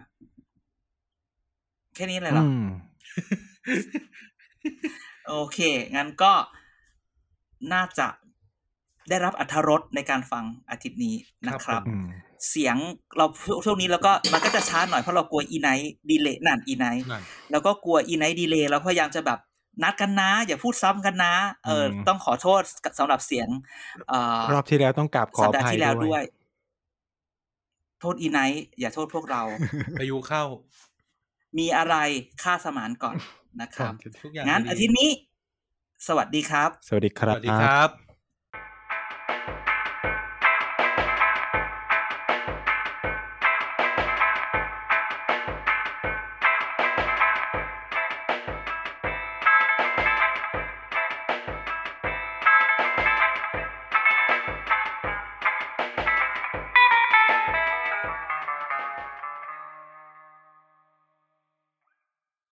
[1.95, 2.65] แค่นี้เลยเหรออืม
[5.29, 5.59] โอเค
[5.97, 6.33] งั้นก็
[7.73, 8.09] น่าจะ
[9.09, 12.07] ได้รับอัธรสในการฟังอาทิตย์นี้นะครับอืม
[12.51, 12.77] เสียง
[13.17, 13.27] เรา
[13.65, 19.39] ช่วงนี้แล้วก็มันก็จะช้าหน่อยเพราะเรากลัวอีไนท์ดีเลย์นั่นอีไนท์นั่นแล้วก็กลัวอีไนท์ดีเลย์เราพยายามจะแบบ
[19.83, 21.35] นัดกันนะ อย่าพูดซ้ำกันนะ
[21.67, 22.63] เอออมต้องขอโทษ
[22.99, 23.49] สำหรับเสียง
[24.09, 26.25] เอ่อรอบที่แล้วต้องกราบขอสัปอดาห์ภัยที่แล้วด้ด้ววยย
[28.01, 29.43] โทษอีไนท์อย่าโทษพวกเรา
[29.99, 30.45] พายุเข้า
[31.59, 31.97] มีอะไร
[32.43, 33.17] ค่าสมานก่อน
[33.61, 33.93] นะครับ
[34.25, 35.11] ทุกอย่างงั้นดีอาทิตย์นี้
[36.07, 37.89] สวัสดีครับ สวัสดีคสรับวัสดีครับ